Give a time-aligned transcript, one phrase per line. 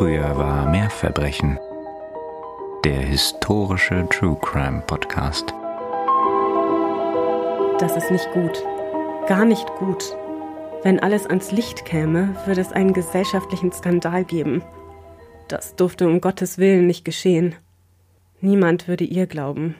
[0.00, 1.58] Früher war mehr Verbrechen.
[2.86, 5.52] Der historische True Crime Podcast.
[7.78, 8.64] Das ist nicht gut.
[9.26, 10.16] Gar nicht gut.
[10.82, 14.62] Wenn alles ans Licht käme, würde es einen gesellschaftlichen Skandal geben.
[15.48, 17.54] Das durfte um Gottes Willen nicht geschehen.
[18.40, 19.74] Niemand würde ihr glauben.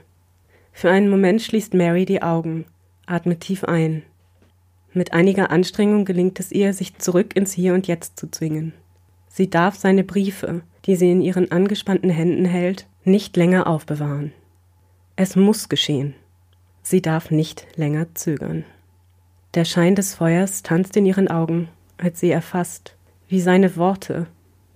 [0.71, 2.67] Für einen Moment schließt Mary die Augen,
[3.07, 4.03] atmet tief ein.
[4.93, 8.75] Mit einiger Anstrengung gelingt es ihr, sich zurück ins Hier und Jetzt zu zwingen.
[9.33, 14.33] Sie darf seine Briefe, die sie in ihren angespannten Händen hält, nicht länger aufbewahren.
[15.15, 16.15] Es muss geschehen.
[16.83, 18.65] Sie darf nicht länger zögern.
[19.55, 22.97] Der Schein des Feuers tanzt in ihren Augen, als sie erfasst,
[23.29, 24.27] wie seine Worte,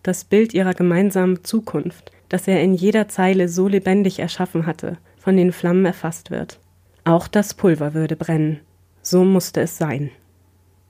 [0.05, 5.37] das Bild ihrer gemeinsamen Zukunft, das er in jeder Zeile so lebendig erschaffen hatte, von
[5.37, 6.61] den Flammen erfasst wird.
[7.05, 8.61] Auch das Pulver würde brennen.
[9.03, 10.11] So musste es sein.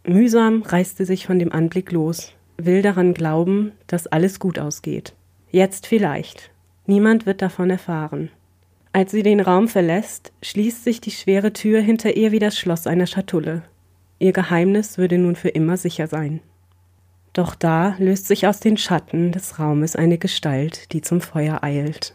[0.07, 5.15] Mühsam reißt sie sich von dem Anblick los, will daran glauben, dass alles gut ausgeht.
[5.51, 6.51] Jetzt vielleicht.
[6.87, 8.31] Niemand wird davon erfahren.
[8.93, 12.87] Als sie den Raum verlässt, schließt sich die schwere Tür hinter ihr wie das Schloss
[12.87, 13.63] einer Schatulle.
[14.19, 16.41] Ihr Geheimnis würde nun für immer sicher sein.
[17.33, 22.15] Doch da löst sich aus den Schatten des Raumes eine Gestalt, die zum Feuer eilt.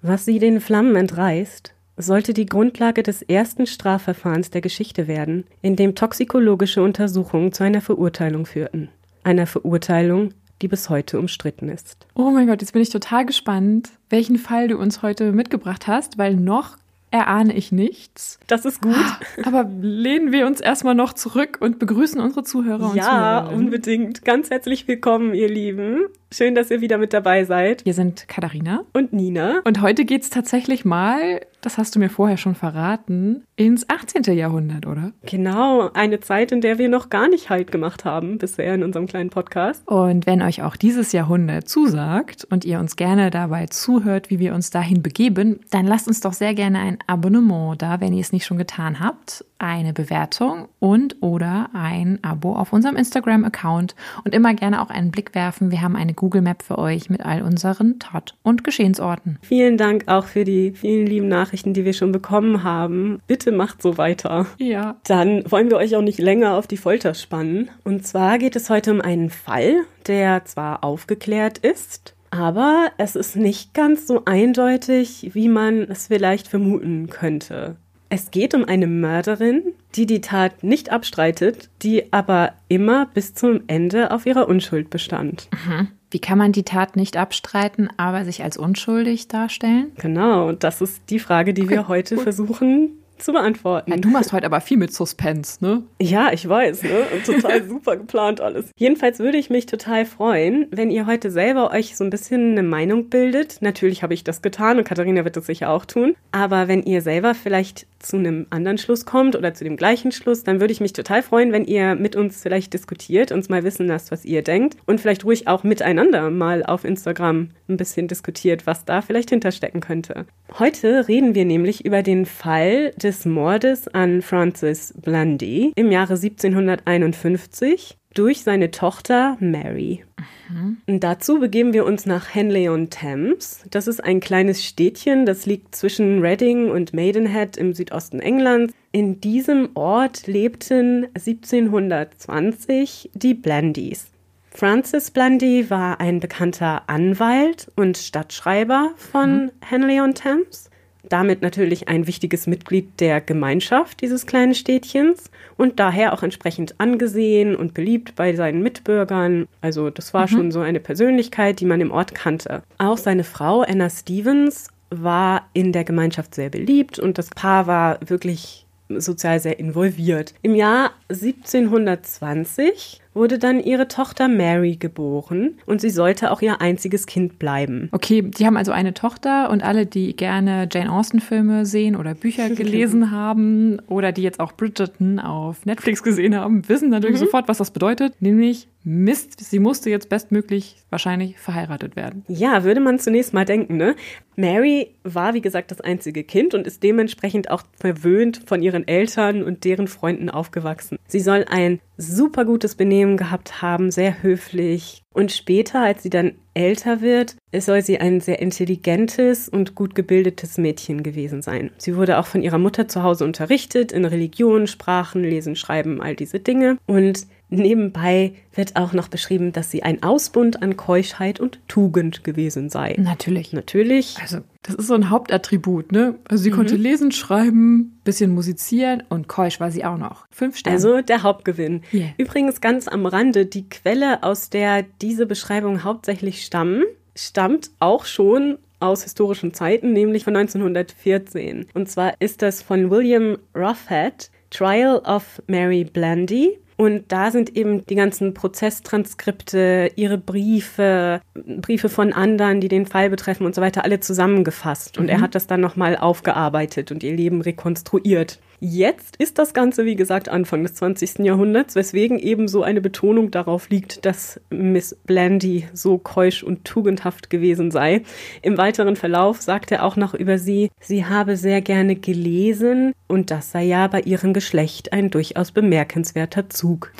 [0.00, 5.76] Was sie den Flammen entreißt, sollte die Grundlage des ersten Strafverfahrens der Geschichte werden, in
[5.76, 8.88] dem toxikologische Untersuchungen zu einer Verurteilung führten.
[9.24, 12.06] Einer Verurteilung, die bis heute umstritten ist.
[12.14, 16.18] Oh mein Gott, jetzt bin ich total gespannt, welchen Fall du uns heute mitgebracht hast,
[16.18, 16.76] weil noch
[17.12, 18.40] erahne ich nichts.
[18.46, 18.96] Das ist gut.
[19.44, 24.24] Aber lehnen wir uns erstmal noch zurück und begrüßen unsere Zuhörer und Ja, unbedingt.
[24.24, 26.06] Ganz herzlich willkommen, ihr Lieben.
[26.32, 27.84] Schön, dass ihr wieder mit dabei seid.
[27.84, 29.60] Wir sind Katharina und Nina.
[29.64, 34.22] Und heute geht's tatsächlich mal, das hast du mir vorher schon verraten, ins 18.
[34.34, 35.12] Jahrhundert, oder?
[35.26, 39.06] Genau, eine Zeit, in der wir noch gar nicht Halt gemacht haben bisher in unserem
[39.06, 39.86] kleinen Podcast.
[39.86, 44.54] Und wenn euch auch dieses Jahrhundert zusagt und ihr uns gerne dabei zuhört, wie wir
[44.54, 48.32] uns dahin begeben, dann lasst uns doch sehr gerne ein Abonnement da, wenn ihr es
[48.32, 53.94] nicht schon getan habt, eine Bewertung und oder ein Abo auf unserem Instagram-Account
[54.24, 55.70] und immer gerne auch einen Blick werfen.
[55.70, 59.40] Wir haben eine Google Map für euch mit all unseren Tat- und Geschehensorten.
[59.42, 63.18] Vielen Dank auch für die vielen lieben Nachrichten, die wir schon bekommen haben.
[63.26, 64.46] Bitte macht so weiter.
[64.58, 64.94] Ja.
[65.02, 67.70] Dann wollen wir euch auch nicht länger auf die Folter spannen.
[67.82, 73.34] Und zwar geht es heute um einen Fall, der zwar aufgeklärt ist, aber es ist
[73.34, 77.74] nicht ganz so eindeutig, wie man es vielleicht vermuten könnte.
[78.10, 83.62] Es geht um eine Mörderin, die die Tat nicht abstreitet, die aber immer bis zum
[83.66, 85.48] Ende auf ihrer Unschuld bestand.
[85.66, 85.88] Mhm.
[86.12, 89.92] Wie kann man die Tat nicht abstreiten, aber sich als unschuldig darstellen?
[89.96, 93.90] Genau, das ist die Frage, die okay, wir heute versuchen zu beantworten.
[93.90, 95.82] Ja, du machst heute aber viel mit Suspense, ne?
[96.00, 97.06] Ja, ich weiß, ne?
[97.24, 98.70] Total super geplant alles.
[98.76, 102.62] Jedenfalls würde ich mich total freuen, wenn ihr heute selber euch so ein bisschen eine
[102.62, 103.58] Meinung bildet.
[103.60, 106.14] Natürlich habe ich das getan und Katharina wird das sicher auch tun.
[106.32, 110.42] Aber wenn ihr selber vielleicht zu einem anderen Schluss kommt oder zu dem gleichen Schluss,
[110.42, 113.86] dann würde ich mich total freuen, wenn ihr mit uns vielleicht diskutiert, uns mal wissen
[113.86, 118.66] lasst, was ihr denkt und vielleicht ruhig auch miteinander mal auf Instagram ein bisschen diskutiert,
[118.66, 120.26] was da vielleicht hinterstecken könnte.
[120.58, 126.14] Heute reden wir nämlich über den Fall des des Mordes an Francis Blandy im Jahre
[126.14, 130.02] 1751 durch seine Tochter Mary.
[130.48, 130.78] Mhm.
[130.86, 133.64] Und dazu begeben wir uns nach Henley-on-Thames.
[133.70, 138.72] Das ist ein kleines Städtchen, das liegt zwischen Reading und Maidenhead im Südosten Englands.
[138.92, 144.06] In diesem Ort lebten 1720 die Blandys.
[144.50, 149.50] Francis Blandy war ein bekannter Anwalt und Stadtschreiber von mhm.
[149.60, 150.70] Henley-on-Thames
[151.12, 157.54] damit natürlich ein wichtiges Mitglied der Gemeinschaft dieses kleinen Städtchens und daher auch entsprechend angesehen
[157.54, 159.46] und beliebt bei seinen Mitbürgern.
[159.60, 160.28] Also das war mhm.
[160.28, 162.62] schon so eine Persönlichkeit, die man im Ort kannte.
[162.78, 167.98] Auch seine Frau Anna Stevens war in der Gemeinschaft sehr beliebt und das Paar war
[168.04, 170.32] wirklich sozial sehr involviert.
[170.42, 177.06] Im Jahr 1720 wurde dann ihre Tochter Mary geboren und sie sollte auch ihr einziges
[177.06, 177.88] Kind bleiben.
[177.92, 182.48] Okay, die haben also eine Tochter und alle, die gerne Jane Austen-Filme sehen oder Bücher
[182.54, 187.26] gelesen haben oder die jetzt auch Bridgerton auf Netflix gesehen haben, wissen natürlich mhm.
[187.26, 192.24] sofort, was das bedeutet, nämlich Mist, sie musste jetzt bestmöglich wahrscheinlich verheiratet werden.
[192.26, 193.94] Ja, würde man zunächst mal denken, ne?
[194.34, 199.42] Mary war, wie gesagt, das einzige Kind und ist dementsprechend auch verwöhnt von ihren Eltern
[199.42, 200.98] und deren Freunden aufgewachsen.
[201.06, 205.02] Sie soll ein super gutes Benehmen gehabt haben, sehr höflich.
[205.14, 210.58] Und später, als sie dann älter wird, soll sie ein sehr intelligentes und gut gebildetes
[210.58, 211.70] Mädchen gewesen sein.
[211.78, 216.16] Sie wurde auch von ihrer Mutter zu Hause unterrichtet in Religion, Sprachen, Lesen, Schreiben, all
[216.16, 216.78] diese Dinge.
[216.86, 222.70] Und Nebenbei wird auch noch beschrieben, dass sie ein Ausbund an Keuschheit und Tugend gewesen
[222.70, 222.96] sei.
[222.98, 223.52] Natürlich.
[223.52, 224.16] Natürlich.
[224.22, 226.14] Also, das ist so ein Hauptattribut, ne?
[226.28, 226.54] Also, sie mhm.
[226.54, 230.26] konnte lesen, schreiben, bisschen musizieren und keusch war sie auch noch.
[230.30, 230.76] Fünf Sterne.
[230.76, 231.82] Also, der Hauptgewinn.
[231.92, 232.08] Yeah.
[232.16, 236.84] Übrigens ganz am Rande, die Quelle, aus der diese Beschreibungen hauptsächlich stammen,
[237.14, 241.66] stammt auch schon aus historischen Zeiten, nämlich von 1914.
[241.74, 246.58] Und zwar ist das von William Ruffhead, Trial of Mary Blandy.
[246.76, 253.10] Und da sind eben die ganzen Prozesstranskripte, ihre Briefe, Briefe von anderen, die den Fall
[253.10, 254.98] betreffen und so weiter, alle zusammengefasst.
[254.98, 255.10] Und mhm.
[255.10, 258.38] er hat das dann nochmal aufgearbeitet und ihr Leben rekonstruiert.
[258.64, 261.18] Jetzt ist das Ganze, wie gesagt, Anfang des 20.
[261.18, 267.28] Jahrhunderts, weswegen eben so eine Betonung darauf liegt, dass Miss Blandy so keusch und tugendhaft
[267.28, 268.02] gewesen sei.
[268.40, 273.32] Im weiteren Verlauf sagt er auch noch über sie, sie habe sehr gerne gelesen und
[273.32, 276.92] das sei ja bei ihrem Geschlecht ein durchaus bemerkenswerter Zug.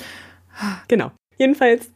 [0.88, 1.12] Genau.
[1.38, 1.93] Jedenfalls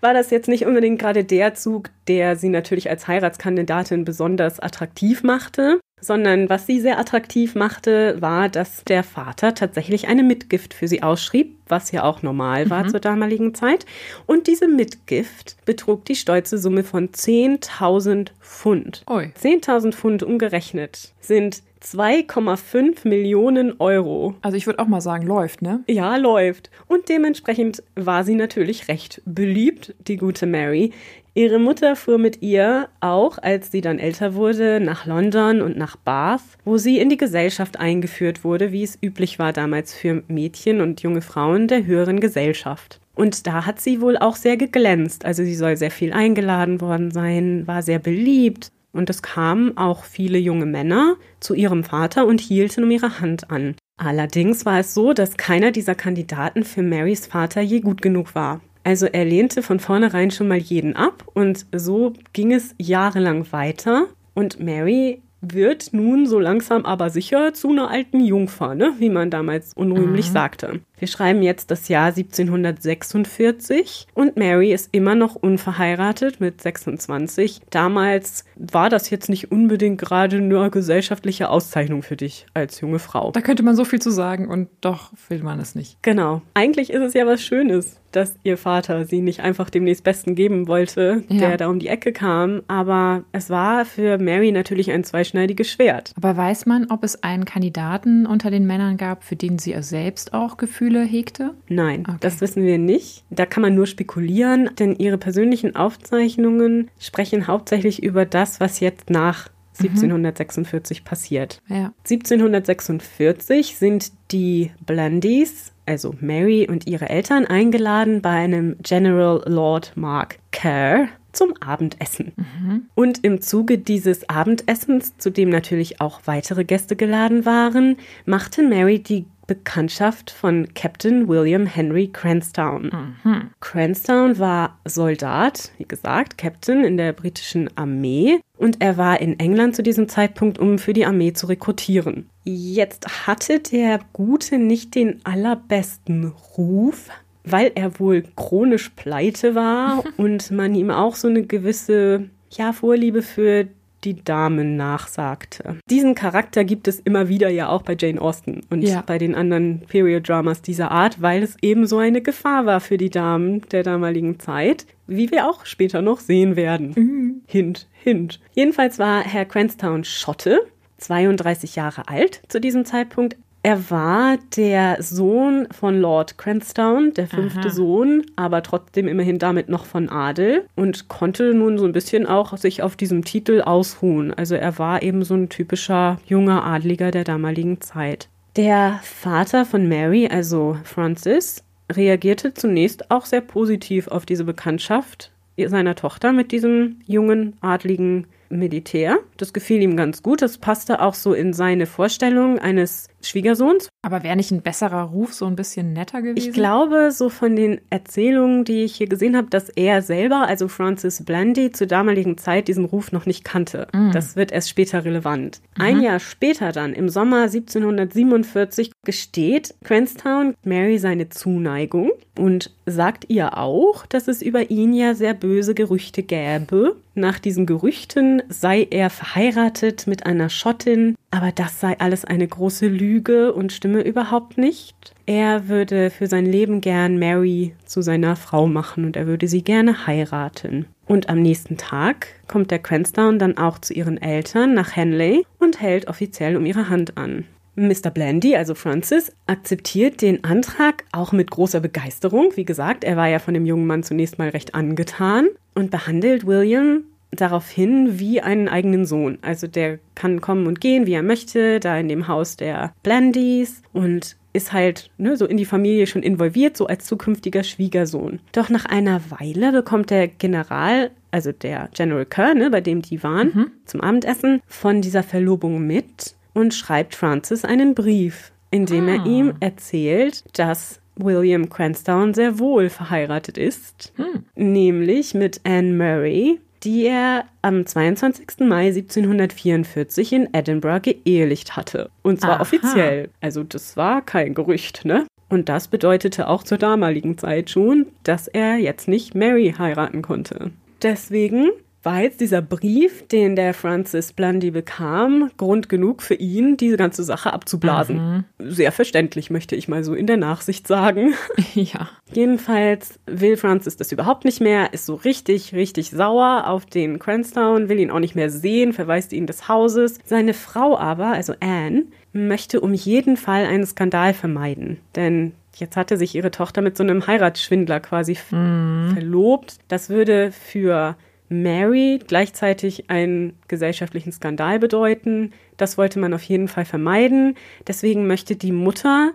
[0.00, 5.24] war das jetzt nicht unbedingt gerade der Zug, der sie natürlich als Heiratskandidatin besonders attraktiv
[5.24, 10.88] machte sondern was sie sehr attraktiv machte, war, dass der Vater tatsächlich eine Mitgift für
[10.88, 12.88] sie ausschrieb, was ja auch normal war mhm.
[12.88, 13.86] zur damaligen Zeit.
[14.26, 19.02] Und diese Mitgift betrug die stolze Summe von 10.000 Pfund.
[19.40, 24.34] 10.000 Pfund umgerechnet sind 2,5 Millionen Euro.
[24.42, 25.82] Also ich würde auch mal sagen, läuft, ne?
[25.88, 26.70] Ja, läuft.
[26.88, 30.92] Und dementsprechend war sie natürlich recht beliebt, die gute Mary.
[31.34, 35.94] Ihre Mutter fuhr mit ihr auch, als sie dann älter wurde, nach London und nach
[35.94, 40.80] Bath, wo sie in die Gesellschaft eingeführt wurde, wie es üblich war damals für Mädchen
[40.80, 43.00] und junge Frauen der höheren Gesellschaft.
[43.14, 45.24] Und da hat sie wohl auch sehr geglänzt.
[45.24, 48.72] Also sie soll sehr viel eingeladen worden sein, war sehr beliebt.
[48.92, 53.50] Und es kamen auch viele junge Männer zu ihrem Vater und hielten um ihre Hand
[53.50, 53.76] an.
[53.96, 58.60] Allerdings war es so, dass keiner dieser Kandidaten für Marys Vater je gut genug war.
[58.90, 64.06] Also er lehnte von vornherein schon mal jeden ab und so ging es jahrelang weiter.
[64.34, 68.94] Und Mary wird nun so langsam aber sicher zu einer alten Jungfer, ne?
[68.98, 70.32] wie man damals unrühmlich mhm.
[70.32, 70.80] sagte.
[71.00, 77.62] Wir schreiben jetzt das Jahr 1746 und Mary ist immer noch unverheiratet mit 26.
[77.70, 83.30] Damals war das jetzt nicht unbedingt gerade eine gesellschaftliche Auszeichnung für dich als junge Frau.
[83.30, 85.96] Da könnte man so viel zu sagen und doch will man es nicht.
[86.02, 86.42] Genau.
[86.52, 90.66] Eigentlich ist es ja was Schönes, dass ihr Vater sie nicht einfach dem nächstbesten geben
[90.66, 91.38] wollte, ja.
[91.38, 92.62] der da um die Ecke kam.
[92.68, 96.12] Aber es war für Mary natürlich ein zweischneidiges Schwert.
[96.16, 100.34] Aber weiß man, ob es einen Kandidaten unter den Männern gab, für den sie selbst
[100.34, 101.54] auch Gefühle Gefühle hegte?
[101.68, 102.16] Nein, okay.
[102.20, 103.24] das wissen wir nicht.
[103.30, 109.08] Da kann man nur spekulieren, denn ihre persönlichen Aufzeichnungen sprechen hauptsächlich über das, was jetzt
[109.08, 109.48] nach
[109.78, 111.04] 1746 mhm.
[111.04, 111.62] passiert.
[111.68, 111.92] Ja.
[112.04, 120.38] 1746 sind die Blandys, also Mary und ihre Eltern, eingeladen bei einem General Lord Mark
[120.50, 122.32] Kerr zum Abendessen.
[122.36, 122.86] Mhm.
[122.96, 127.96] Und im Zuge dieses Abendessens, zu dem natürlich auch weitere Gäste geladen waren,
[128.26, 133.16] machte Mary die Bekanntschaft von Captain William Henry Cranstown.
[133.24, 133.50] Mhm.
[133.58, 139.74] Cranstown war Soldat, wie gesagt, Captain in der britischen Armee und er war in England
[139.74, 142.30] zu diesem Zeitpunkt, um für die Armee zu rekrutieren.
[142.44, 147.08] Jetzt hatte der Gute nicht den allerbesten Ruf,
[147.42, 153.22] weil er wohl chronisch pleite war und man ihm auch so eine gewisse ja, Vorliebe
[153.22, 153.66] für
[154.04, 155.76] die Damen nachsagte.
[155.88, 159.02] Diesen Charakter gibt es immer wieder ja auch bei Jane Austen und ja.
[159.06, 163.10] bei den anderen Period-Dramas dieser Art, weil es eben so eine Gefahr war für die
[163.10, 166.92] Damen der damaligen Zeit, wie wir auch später noch sehen werden.
[166.96, 167.42] Mhm.
[167.46, 168.40] Hint, hint.
[168.52, 170.60] Jedenfalls war Herr Cranstown Schotte,
[170.98, 173.36] 32 Jahre alt zu diesem Zeitpunkt.
[173.62, 177.70] Er war der Sohn von Lord Cranstown, der fünfte Aha.
[177.70, 182.56] Sohn, aber trotzdem immerhin damit noch von Adel und konnte nun so ein bisschen auch
[182.56, 184.32] sich auf diesem Titel ausruhen.
[184.32, 188.28] Also er war eben so ein typischer junger Adliger der damaligen Zeit.
[188.56, 191.62] Der Vater von Mary, also Francis,
[191.92, 199.18] reagierte zunächst auch sehr positiv auf diese Bekanntschaft seiner Tochter mit diesem jungen, adligen Militär.
[199.36, 200.42] Das gefiel ihm ganz gut.
[200.42, 203.88] Das passte auch so in seine Vorstellung eines Schwiegersohns.
[204.02, 206.48] Aber wäre nicht ein besserer Ruf so ein bisschen netter gewesen?
[206.48, 210.68] Ich glaube, so von den Erzählungen, die ich hier gesehen habe, dass er selber, also
[210.68, 213.88] Francis Blandy, zur damaligen Zeit diesen Ruf noch nicht kannte.
[213.92, 214.10] Mm.
[214.12, 215.60] Das wird erst später relevant.
[215.76, 215.82] Mhm.
[215.82, 223.56] Ein Jahr später dann, im Sommer 1747, gesteht Cranstown Mary seine Zuneigung und sagt ihr
[223.58, 229.10] auch, dass es über ihn ja sehr böse Gerüchte gäbe nach diesen Gerüchten sei er
[229.10, 235.14] verheiratet mit einer Schottin, aber das sei alles eine große Lüge und stimme überhaupt nicht.
[235.26, 239.62] Er würde für sein Leben gern Mary zu seiner Frau machen und er würde sie
[239.62, 240.86] gerne heiraten.
[241.06, 245.80] Und am nächsten Tag kommt der Cransdown dann auch zu ihren Eltern nach Henley und
[245.80, 247.44] hält offiziell um ihre Hand an.
[247.88, 248.10] Mr.
[248.10, 252.52] Blandy, also Francis, akzeptiert den Antrag auch mit großer Begeisterung.
[252.56, 256.46] Wie gesagt, er war ja von dem jungen Mann zunächst mal recht angetan und behandelt
[256.46, 259.38] William daraufhin wie einen eigenen Sohn.
[259.42, 263.82] Also der kann kommen und gehen, wie er möchte, da in dem Haus der Blandys
[263.92, 268.40] und ist halt ne, so in die Familie schon involviert, so als zukünftiger Schwiegersohn.
[268.52, 273.22] Doch nach einer Weile bekommt der General, also der General Kerr, ne, bei dem die
[273.22, 273.70] waren, mhm.
[273.84, 279.12] zum Abendessen, von dieser Verlobung mit und schreibt Francis einen Brief, in dem ah.
[279.12, 284.44] er ihm erzählt, dass William Cransdown sehr wohl verheiratet ist, hm.
[284.54, 288.60] nämlich mit Anne Murray, die er am 22.
[288.60, 292.10] Mai 1744 in Edinburgh geehelicht hatte.
[292.22, 292.62] Und zwar Aha.
[292.62, 293.28] offiziell.
[293.40, 295.26] Also das war kein Gerücht, ne?
[295.50, 300.70] Und das bedeutete auch zur damaligen Zeit schon, dass er jetzt nicht Mary heiraten konnte.
[301.02, 301.70] Deswegen
[302.02, 307.22] war jetzt dieser Brief, den der Francis Blundy bekam, Grund genug für ihn, diese ganze
[307.24, 308.44] Sache abzublasen.
[308.58, 308.70] Mhm.
[308.70, 311.34] Sehr verständlich, möchte ich mal so in der Nachsicht sagen.
[311.74, 312.08] Ja.
[312.32, 317.88] Jedenfalls will Francis das überhaupt nicht mehr, ist so richtig, richtig sauer auf den Cranstown,
[317.88, 320.18] will ihn auch nicht mehr sehen, verweist ihn des Hauses.
[320.24, 324.98] Seine Frau aber, also Anne, möchte um jeden Fall einen Skandal vermeiden.
[325.14, 329.12] Denn jetzt hatte sich ihre Tochter mit so einem Heiratsschwindler quasi mhm.
[329.14, 329.76] verlobt.
[329.88, 331.16] Das würde für
[331.50, 335.52] Mary gleichzeitig einen gesellschaftlichen Skandal bedeuten.
[335.76, 337.56] Das wollte man auf jeden Fall vermeiden.
[337.86, 339.32] Deswegen möchte die Mutter,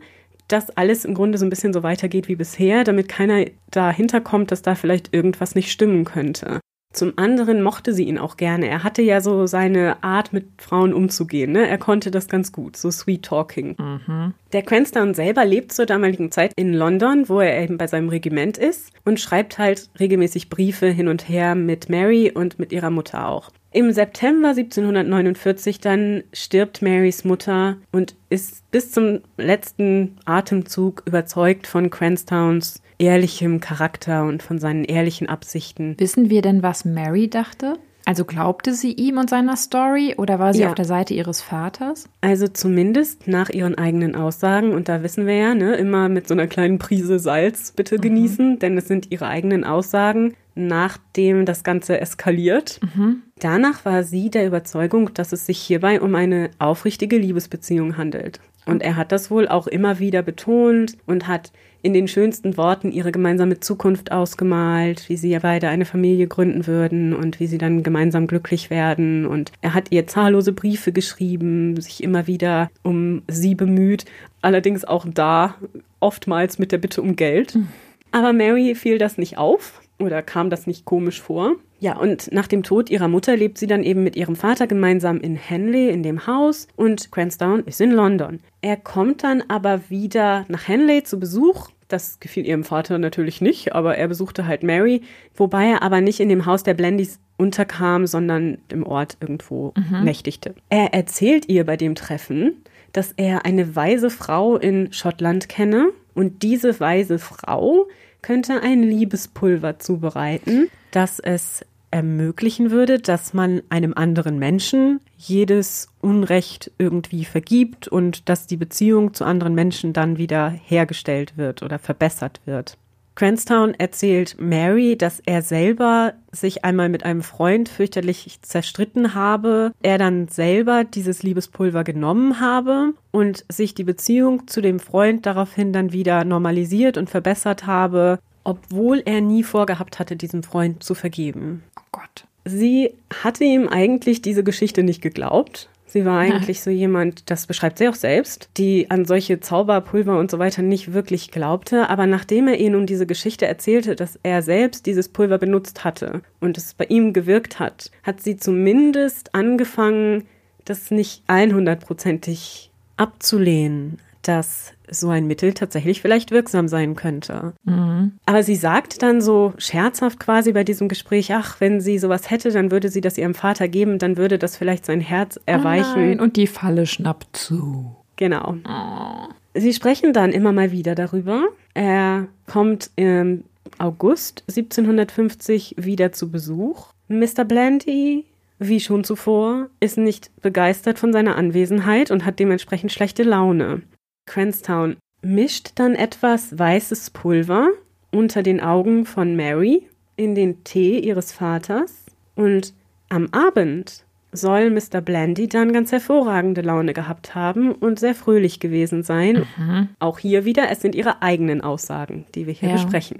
[0.48, 4.52] dass alles im Grunde so ein bisschen so weitergeht wie bisher, damit keiner dahinter kommt,
[4.52, 6.60] dass da vielleicht irgendwas nicht stimmen könnte.
[6.96, 8.70] Zum anderen mochte sie ihn auch gerne.
[8.70, 11.52] Er hatte ja so seine Art, mit Frauen umzugehen.
[11.52, 11.68] Ne?
[11.68, 13.76] Er konnte das ganz gut, so Sweet Talking.
[13.78, 14.34] Mhm.
[14.54, 18.58] Der Cranston selber lebt zur damaligen Zeit in London, wo er eben bei seinem Regiment
[18.58, 23.28] ist und schreibt halt regelmäßig Briefe hin und her mit Mary und mit ihrer Mutter
[23.28, 23.52] auch.
[23.76, 31.90] Im September 1749 dann stirbt Marys Mutter und ist bis zum letzten Atemzug überzeugt von
[31.90, 35.96] Cranstowns ehrlichem Charakter und von seinen ehrlichen Absichten.
[35.98, 37.74] Wissen wir denn, was Mary dachte?
[38.06, 40.70] Also glaubte sie ihm und seiner Story oder war sie ja.
[40.70, 42.08] auf der Seite ihres Vaters?
[42.22, 46.34] Also zumindest nach ihren eigenen Aussagen und da wissen wir ja, ne, immer mit so
[46.34, 48.02] einer kleinen Prise Salz bitte mhm.
[48.02, 52.80] genießen, denn es sind ihre eigenen Aussagen, nachdem das Ganze eskaliert.
[52.82, 53.24] Mhm.
[53.40, 58.40] Danach war sie der Überzeugung, dass es sich hierbei um eine aufrichtige Liebesbeziehung handelt.
[58.66, 61.52] Und er hat das wohl auch immer wieder betont und hat
[61.84, 66.66] in den schönsten Worten ihre gemeinsame Zukunft ausgemalt, wie sie ja beide eine Familie gründen
[66.66, 69.28] würden und wie sie dann gemeinsam glücklich werden.
[69.28, 74.06] Und er hat ihr zahllose Briefe geschrieben, sich immer wieder um sie bemüht,
[74.42, 75.56] allerdings auch da
[76.00, 77.54] oftmals mit der Bitte um Geld.
[77.54, 77.68] Hm.
[78.12, 81.56] Aber Mary fiel das nicht auf oder kam das nicht komisch vor.
[81.80, 85.20] Ja, und nach dem Tod ihrer Mutter lebt sie dann eben mit ihrem Vater gemeinsam
[85.20, 88.40] in Henley in dem Haus und Cransdown ist in London.
[88.62, 91.70] Er kommt dann aber wieder nach Henley zu Besuch.
[91.88, 95.02] Das gefiel ihrem Vater natürlich nicht, aber er besuchte halt Mary,
[95.36, 100.04] wobei er aber nicht in dem Haus der Blendys unterkam, sondern im Ort irgendwo mhm.
[100.04, 100.56] nächtigte.
[100.70, 106.42] Er erzählt ihr bei dem Treffen, dass er eine weise Frau in Schottland kenne und
[106.42, 107.88] diese weise Frau
[108.26, 116.72] könnte ein Liebespulver zubereiten, das es ermöglichen würde, dass man einem anderen Menschen jedes Unrecht
[116.80, 122.42] irgendwie vergibt und dass die Beziehung zu anderen Menschen dann wieder hergestellt wird oder verbessert
[122.46, 122.80] wird.
[123.16, 129.98] Cranstown erzählt Mary, dass er selber sich einmal mit einem Freund fürchterlich zerstritten habe, er
[129.98, 135.94] dann selber dieses Liebespulver genommen habe und sich die Beziehung zu dem Freund daraufhin dann
[135.94, 141.64] wieder normalisiert und verbessert habe, obwohl er nie vorgehabt hatte, diesem Freund zu vergeben.
[141.80, 142.26] Oh Gott.
[142.44, 142.94] Sie
[143.24, 147.88] hatte ihm eigentlich diese Geschichte nicht geglaubt, Sie war eigentlich so jemand, das beschreibt sie
[147.88, 151.90] auch selbst, die an solche Zauberpulver und so weiter nicht wirklich glaubte.
[151.90, 156.22] Aber nachdem er ihr nun diese Geschichte erzählte, dass er selbst dieses Pulver benutzt hatte
[156.42, 160.26] und es bei ihm gewirkt hat, hat sie zumindest angefangen,
[160.66, 167.54] das nicht 100%ig abzulehnen dass so ein Mittel tatsächlich vielleicht wirksam sein könnte.
[167.64, 168.14] Mhm.
[168.26, 172.52] Aber sie sagt dann so scherzhaft quasi bei diesem Gespräch, ach, wenn sie sowas hätte,
[172.52, 175.94] dann würde sie das ihrem Vater geben, dann würde das vielleicht sein Herz erweichen.
[175.96, 177.96] Oh nein, und die Falle schnappt zu.
[178.18, 178.56] Genau.
[178.68, 179.30] Oh.
[179.54, 181.46] Sie sprechen dann immer mal wieder darüber.
[181.74, 183.44] Er kommt im
[183.78, 187.46] August 1750 wieder zu Besuch Mr.
[187.46, 188.26] Blandy,
[188.58, 193.82] wie schon zuvor, ist nicht begeistert von seiner Anwesenheit und hat dementsprechend schlechte Laune.
[194.26, 197.70] Cranstown mischt dann etwas weißes Pulver
[198.12, 202.06] unter den Augen von Mary in den Tee ihres Vaters
[202.36, 202.74] und
[203.10, 205.02] am Abend soll Mr.
[205.02, 209.46] Blandy dann ganz hervorragende Laune gehabt haben und sehr fröhlich gewesen sein.
[209.58, 209.90] Mhm.
[210.00, 212.76] Auch hier wieder, es sind ihre eigenen Aussagen, die wir hier ja.
[212.76, 213.20] besprechen.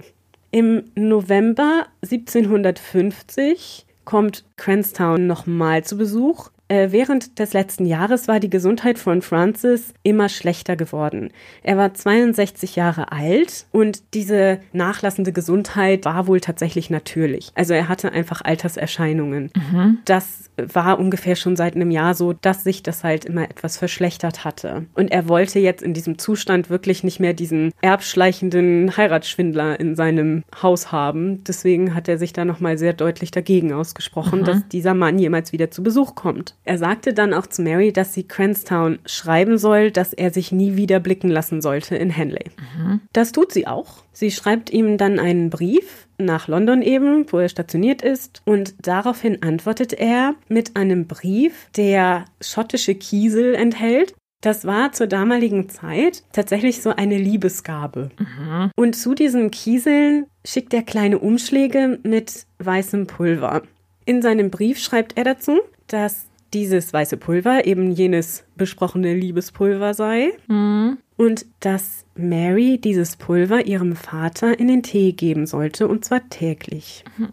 [0.50, 8.50] Im November 1750 kommt Cranstown nochmal zu Besuch äh, während des letzten Jahres war die
[8.50, 11.30] Gesundheit von Francis immer schlechter geworden.
[11.62, 17.52] Er war 62 Jahre alt und diese nachlassende Gesundheit war wohl tatsächlich natürlich.
[17.54, 19.50] Also er hatte einfach Alterserscheinungen.
[19.54, 19.98] Mhm.
[20.04, 24.44] Das war ungefähr schon seit einem Jahr so, dass sich das halt immer etwas verschlechtert
[24.44, 24.86] hatte.
[24.94, 30.44] Und er wollte jetzt in diesem Zustand wirklich nicht mehr diesen erbschleichenden Heiratsschwindler in seinem
[30.62, 31.44] Haus haben.
[31.44, 34.44] Deswegen hat er sich da nochmal sehr deutlich dagegen ausgesprochen, mhm.
[34.44, 36.56] dass dieser Mann jemals wieder zu Besuch kommt.
[36.66, 40.76] Er sagte dann auch zu Mary, dass sie Cranstown schreiben soll, dass er sich nie
[40.76, 42.50] wieder blicken lassen sollte in Henley.
[42.76, 43.00] Mhm.
[43.12, 44.02] Das tut sie auch.
[44.12, 49.42] Sie schreibt ihm dann einen Brief nach London eben, wo er stationiert ist, und daraufhin
[49.42, 54.14] antwortet er mit einem Brief, der schottische Kiesel enthält.
[54.40, 58.10] Das war zur damaligen Zeit tatsächlich so eine Liebesgabe.
[58.18, 58.70] Mhm.
[58.74, 63.62] Und zu diesen Kieseln schickt er kleine Umschläge mit weißem Pulver.
[64.04, 70.32] In seinem Brief schreibt er dazu, dass dieses weiße Pulver eben jenes besprochene Liebespulver sei
[70.48, 70.98] mhm.
[71.16, 77.04] und dass Mary dieses Pulver ihrem Vater in den Tee geben sollte und zwar täglich.
[77.18, 77.28] Mhm.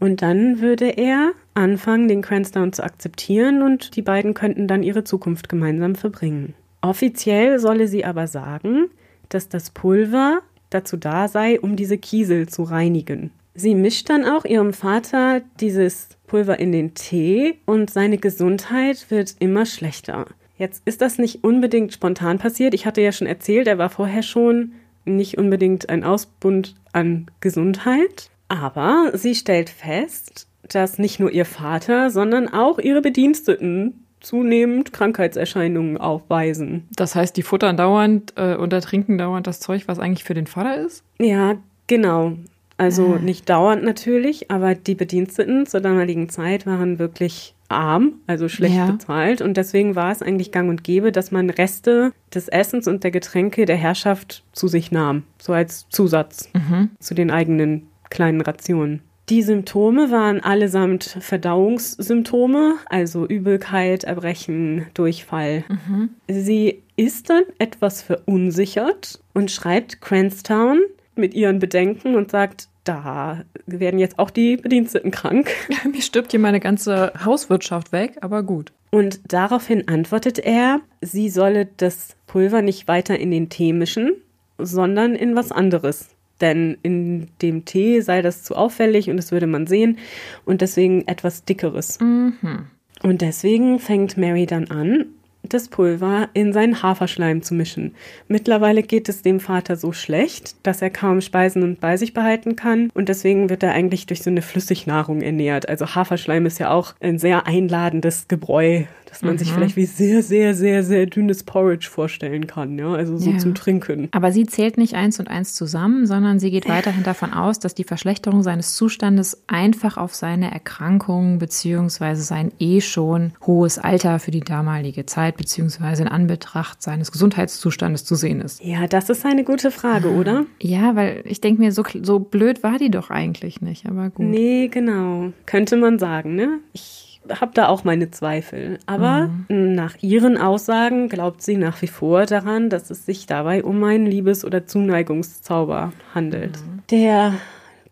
[0.00, 5.04] Und dann würde er anfangen, den Cransdown zu akzeptieren und die beiden könnten dann ihre
[5.04, 6.54] Zukunft gemeinsam verbringen.
[6.80, 8.90] Offiziell solle sie aber sagen,
[9.28, 10.40] dass das Pulver
[10.70, 13.30] dazu da sei, um diese Kiesel zu reinigen.
[13.54, 19.36] Sie mischt dann auch ihrem Vater dieses Pulver in den Tee und seine Gesundheit wird
[19.38, 20.24] immer schlechter.
[20.56, 22.72] Jetzt ist das nicht unbedingt spontan passiert.
[22.72, 24.72] Ich hatte ja schon erzählt, er war vorher schon
[25.04, 28.30] nicht unbedingt ein Ausbund an Gesundheit.
[28.48, 35.98] Aber sie stellt fest, dass nicht nur ihr Vater, sondern auch ihre Bediensteten zunehmend Krankheitserscheinungen
[35.98, 36.88] aufweisen.
[36.96, 40.46] Das heißt, die futtern dauernd äh, und ertrinken dauernd das Zeug, was eigentlich für den
[40.46, 41.04] Vater ist?
[41.18, 41.56] Ja,
[41.88, 42.38] genau.
[42.82, 43.18] Also ah.
[43.18, 48.90] nicht dauernd natürlich, aber die Bediensteten zur damaligen Zeit waren wirklich arm, also schlecht ja.
[48.90, 49.40] bezahlt.
[49.40, 53.12] Und deswegen war es eigentlich gang und gäbe, dass man Reste des Essens und der
[53.12, 56.90] Getränke der Herrschaft zu sich nahm, so als Zusatz mhm.
[56.98, 59.00] zu den eigenen kleinen Rationen.
[59.28, 65.62] Die Symptome waren allesamt Verdauungssymptome, also Übelkeit, Erbrechen, Durchfall.
[65.68, 66.10] Mhm.
[66.26, 70.80] Sie ist dann etwas verunsichert und schreibt Cranstown
[71.14, 75.50] mit ihren Bedenken und sagt, da werden jetzt auch die Bediensteten krank.
[75.68, 78.72] Ja, mir stirbt hier meine ganze Hauswirtschaft weg, aber gut.
[78.90, 84.12] Und daraufhin antwortet er, sie solle das Pulver nicht weiter in den Tee mischen,
[84.58, 86.10] sondern in was anderes.
[86.40, 89.98] Denn in dem Tee sei das zu auffällig und das würde man sehen
[90.44, 92.00] und deswegen etwas dickeres.
[92.00, 92.66] Mhm.
[93.02, 95.06] Und deswegen fängt Mary dann an,
[95.54, 97.94] das Pulver in seinen Haferschleim zu mischen.
[98.28, 102.56] Mittlerweile geht es dem Vater so schlecht, dass er kaum speisen und bei sich behalten
[102.56, 105.68] kann und deswegen wird er eigentlich durch so eine Flüssignahrung ernährt.
[105.68, 109.38] Also Haferschleim ist ja auch ein sehr einladendes Gebräu dass man mhm.
[109.40, 113.36] sich vielleicht wie sehr, sehr, sehr, sehr dünnes Porridge vorstellen kann, ja, also so ja.
[113.36, 114.08] zum Trinken.
[114.12, 117.74] Aber sie zählt nicht eins und eins zusammen, sondern sie geht weiterhin davon aus, dass
[117.74, 124.30] die Verschlechterung seines Zustandes einfach auf seine Erkrankung beziehungsweise sein eh schon hohes Alter für
[124.30, 128.64] die damalige Zeit beziehungsweise in Anbetracht seines Gesundheitszustandes zu sehen ist.
[128.64, 130.18] Ja, das ist eine gute Frage, ah.
[130.18, 130.46] oder?
[130.58, 134.24] Ja, weil ich denke mir, so, so blöd war die doch eigentlich nicht, aber gut.
[134.24, 135.34] Nee, genau.
[135.44, 136.60] Könnte man sagen, ne?
[136.72, 138.78] Ich habe da auch meine Zweifel.
[138.86, 139.74] Aber mhm.
[139.74, 144.06] nach ihren Aussagen glaubt sie nach wie vor daran, dass es sich dabei um einen
[144.06, 146.58] Liebes- oder Zuneigungszauber handelt.
[146.58, 146.82] Mhm.
[146.90, 147.34] Der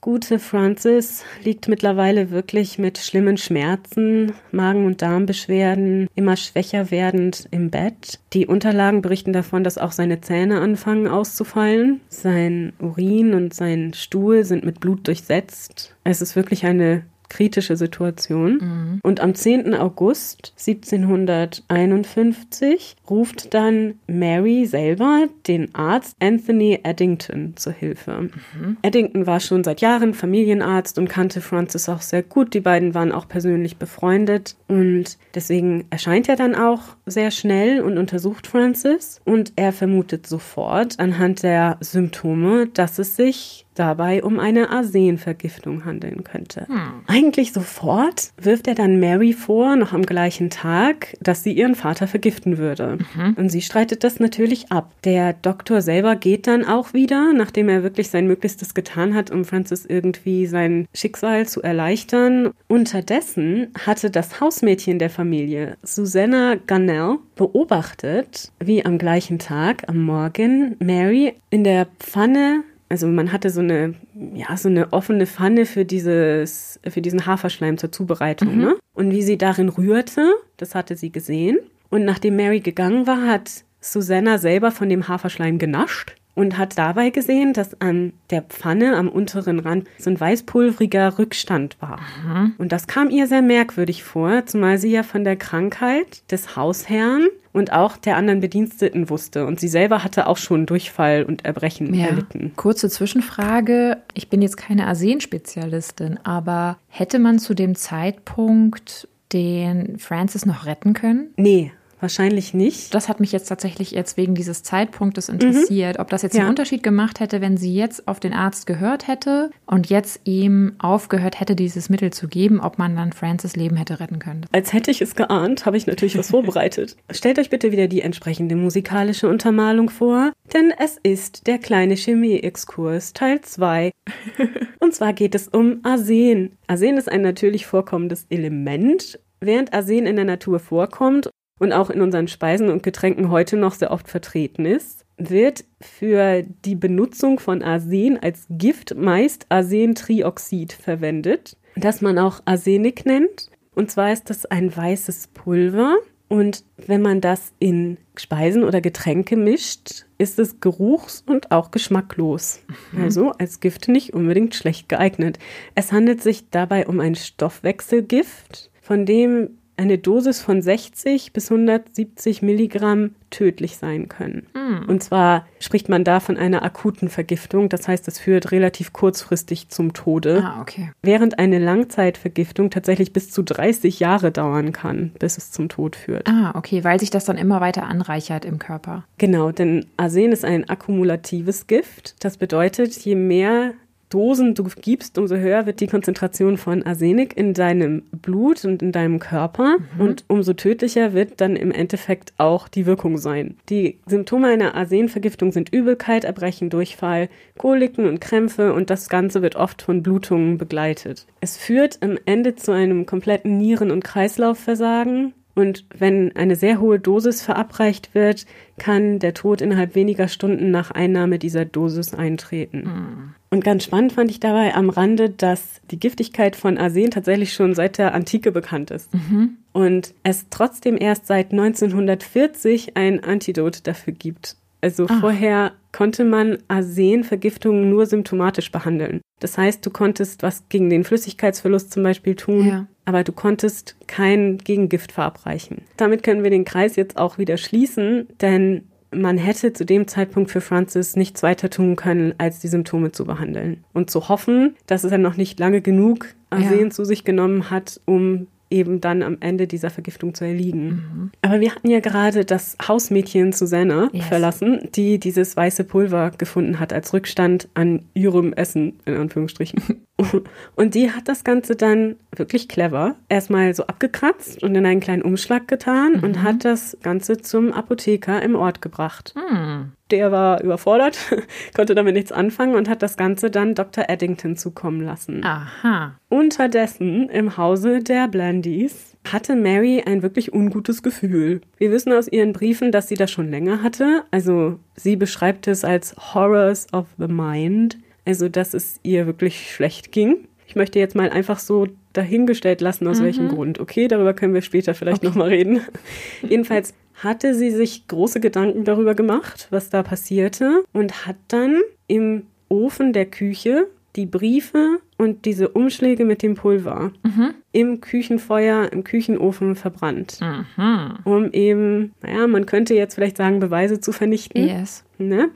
[0.00, 7.70] gute Francis liegt mittlerweile wirklich mit schlimmen Schmerzen, Magen- und Darmbeschwerden, immer schwächer werdend im
[7.70, 8.18] Bett.
[8.32, 12.00] Die Unterlagen berichten davon, dass auch seine Zähne anfangen auszufallen.
[12.08, 15.94] Sein Urin und sein Stuhl sind mit Blut durchsetzt.
[16.04, 18.58] Es ist wirklich eine kritische Situation.
[18.60, 19.00] Mhm.
[19.02, 19.74] Und am 10.
[19.74, 28.28] August 1751 ruft dann Mary selber den Arzt Anthony Eddington zur Hilfe.
[28.54, 28.76] Mhm.
[28.82, 32.52] Eddington war schon seit Jahren Familienarzt und kannte Francis auch sehr gut.
[32.52, 37.96] Die beiden waren auch persönlich befreundet und deswegen erscheint er dann auch sehr schnell und
[37.96, 44.68] untersucht Francis und er vermutet sofort anhand der Symptome, dass es sich dabei um eine
[44.68, 46.66] Arsenvergiftung handeln könnte.
[46.68, 47.02] Hm.
[47.06, 52.06] Eigentlich sofort wirft er dann Mary vor, noch am gleichen Tag, dass sie ihren Vater
[52.06, 52.98] vergiften würde.
[53.14, 53.34] Mhm.
[53.38, 54.92] Und sie streitet das natürlich ab.
[55.04, 59.46] Der Doktor selber geht dann auch wieder, nachdem er wirklich sein Möglichstes getan hat, um
[59.46, 62.50] Francis irgendwie sein Schicksal zu erleichtern.
[62.68, 70.76] Unterdessen hatte das Hausmädchen der Familie, Susanna Gunnell, beobachtet, wie am gleichen Tag, am Morgen,
[70.80, 73.94] Mary in der Pfanne also man hatte so eine,
[74.34, 78.60] ja, so eine offene Pfanne für dieses, für diesen Haferschleim zur Zubereitung, mhm.
[78.60, 78.76] ne?
[78.92, 81.58] Und wie sie darin rührte, das hatte sie gesehen.
[81.88, 87.10] Und nachdem Mary gegangen war, hat Susanna selber von dem Haferschleim genascht und hat dabei
[87.10, 92.00] gesehen, dass an der Pfanne am unteren Rand so ein weißpulveriger Rückstand war.
[92.24, 92.54] Mhm.
[92.58, 97.28] Und das kam ihr sehr merkwürdig vor, zumal sie ja von der Krankheit des Hausherrn
[97.52, 99.44] und auch der anderen Bediensteten wusste.
[99.46, 102.06] Und sie selber hatte auch schon Durchfall und Erbrechen ja.
[102.06, 102.52] erlitten.
[102.56, 103.98] Kurze Zwischenfrage.
[104.14, 110.92] Ich bin jetzt keine Arsen-Spezialistin, aber hätte man zu dem Zeitpunkt den Francis noch retten
[110.92, 111.32] können?
[111.36, 112.94] Nee, Wahrscheinlich nicht.
[112.94, 116.00] Das hat mich jetzt tatsächlich jetzt wegen dieses Zeitpunktes interessiert, mhm.
[116.00, 116.40] ob das jetzt ja.
[116.40, 120.74] einen Unterschied gemacht hätte, wenn sie jetzt auf den Arzt gehört hätte und jetzt ihm
[120.78, 124.46] aufgehört hätte, dieses Mittel zu geben, ob man dann Francis Leben hätte retten können.
[124.52, 126.96] Als hätte ich es geahnt, habe ich natürlich was vorbereitet.
[127.10, 133.12] Stellt euch bitte wieder die entsprechende musikalische Untermalung vor, denn es ist der kleine Chemie-Exkurs
[133.12, 133.90] Teil 2.
[134.78, 136.56] und zwar geht es um Arsen.
[136.66, 142.00] Arsen ist ein natürlich vorkommendes Element Während Arsen in der Natur vorkommt und auch in
[142.00, 147.62] unseren Speisen und Getränken heute noch sehr oft vertreten ist, wird für die Benutzung von
[147.62, 153.50] Arsen als Gift meist Arsentrioxid verwendet, das man auch Arsenik nennt.
[153.74, 155.96] Und zwar ist das ein weißes Pulver.
[156.28, 162.60] Und wenn man das in Speisen oder Getränke mischt, ist es geruchs- und auch geschmacklos.
[162.92, 163.02] Mhm.
[163.02, 165.38] Also als Gift nicht unbedingt schlecht geeignet.
[165.74, 172.42] Es handelt sich dabei um ein Stoffwechselgift, von dem eine Dosis von 60 bis 170
[172.42, 174.46] Milligramm tödlich sein können.
[174.52, 174.90] Mm.
[174.90, 179.70] Und zwar spricht man da von einer akuten Vergiftung, das heißt, es führt relativ kurzfristig
[179.70, 180.42] zum Tode.
[180.44, 180.92] Ah, okay.
[181.00, 186.28] Während eine Langzeitvergiftung tatsächlich bis zu 30 Jahre dauern kann, bis es zum Tod führt.
[186.28, 189.04] Ah, okay, weil sich das dann immer weiter anreichert im Körper.
[189.16, 192.16] Genau, denn Arsen ist ein akkumulatives Gift.
[192.20, 193.72] Das bedeutet, je mehr
[194.10, 198.90] Dosen du gibst, umso höher wird die Konzentration von Arsenik in deinem Blut und in
[198.92, 200.00] deinem Körper mhm.
[200.00, 203.56] und umso tödlicher wird dann im Endeffekt auch die Wirkung sein.
[203.68, 209.54] Die Symptome einer Arsenvergiftung sind Übelkeit, Erbrechen, Durchfall, Koliken und Krämpfe und das Ganze wird
[209.54, 211.26] oft von Blutungen begleitet.
[211.40, 216.98] Es führt am Ende zu einem kompletten Nieren- und Kreislaufversagen, und wenn eine sehr hohe
[216.98, 218.46] Dosis verabreicht wird,
[218.78, 222.78] kann der Tod innerhalb weniger Stunden nach Einnahme dieser Dosis eintreten.
[222.78, 223.34] Mhm.
[223.50, 227.74] Und ganz spannend fand ich dabei am Rande, dass die Giftigkeit von Arsen tatsächlich schon
[227.74, 229.12] seit der Antike bekannt ist.
[229.12, 229.58] Mhm.
[229.72, 234.56] Und es trotzdem erst seit 1940 ein Antidot dafür gibt.
[234.80, 235.20] Also Ach.
[235.20, 239.20] vorher konnte man Arsenvergiftungen nur symptomatisch behandeln.
[239.40, 242.86] Das heißt, du konntest was gegen den Flüssigkeitsverlust zum Beispiel tun, ja.
[243.04, 245.82] Aber du konntest kein Gegengift verabreichen.
[245.96, 250.50] Damit können wir den Kreis jetzt auch wieder schließen, denn man hätte zu dem Zeitpunkt
[250.50, 255.04] für Francis nichts weiter tun können, als die Symptome zu behandeln und zu hoffen, dass
[255.04, 256.90] es er noch nicht lange genug Arsen ja.
[256.90, 260.88] zu sich genommen hat, um eben dann am Ende dieser Vergiftung zu erliegen.
[260.88, 261.30] Mhm.
[261.42, 264.26] Aber wir hatten ja gerade das Hausmädchen Susanna yes.
[264.26, 270.06] verlassen, die dieses weiße Pulver gefunden hat als Rückstand an ihrem Essen, in Anführungsstrichen.
[270.76, 275.22] Und die hat das Ganze dann wirklich clever erstmal so abgekratzt und in einen kleinen
[275.22, 276.22] Umschlag getan mhm.
[276.22, 279.34] und hat das Ganze zum Apotheker im Ort gebracht.
[279.34, 279.92] Mhm.
[280.10, 281.18] Der war überfordert,
[281.74, 284.04] konnte damit nichts anfangen und hat das Ganze dann Dr.
[284.08, 285.44] Eddington zukommen lassen.
[285.44, 286.18] Aha.
[286.28, 291.60] Unterdessen im Hause der Blandys hatte Mary ein wirklich ungutes Gefühl.
[291.76, 294.24] Wir wissen aus ihren Briefen, dass sie das schon länger hatte.
[294.30, 300.12] Also sie beschreibt es als Horrors of the Mind, also dass es ihr wirklich schlecht
[300.12, 300.48] ging.
[300.66, 303.24] Ich möchte jetzt mal einfach so dahingestellt lassen, aus mhm.
[303.24, 303.80] welchem Grund.
[303.80, 305.26] Okay, darüber können wir später vielleicht okay.
[305.26, 305.80] nochmal reden.
[306.48, 312.46] Jedenfalls hatte sie sich große Gedanken darüber gemacht, was da passierte und hat dann im
[312.68, 317.54] Ofen der Küche die Briefe und diese Umschläge mit dem Pulver mhm.
[317.72, 320.38] im Küchenfeuer, im Küchenofen verbrannt.
[320.40, 321.18] Mhm.
[321.24, 324.66] Um eben, naja, man könnte jetzt vielleicht sagen, Beweise zu vernichten.
[324.66, 325.04] Yes.
[325.18, 325.50] Ne?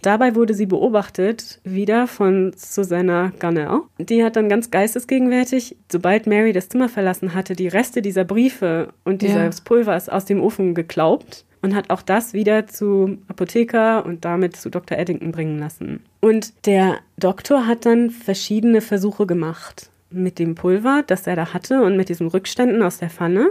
[0.00, 3.82] Dabei wurde sie beobachtet, wieder von Susanna Gunnell.
[3.98, 8.88] Die hat dann ganz geistesgegenwärtig, sobald Mary das Zimmer verlassen hatte, die Reste dieser Briefe
[9.04, 9.64] und dieses ja.
[9.64, 14.70] Pulvers aus dem Ofen geklaubt und hat auch das wieder zu Apotheker und damit zu
[14.70, 14.96] Dr.
[14.98, 16.00] Eddington bringen lassen.
[16.20, 21.82] Und der Doktor hat dann verschiedene Versuche gemacht mit dem Pulver, das er da hatte
[21.82, 23.50] und mit diesen Rückständen aus der Pfanne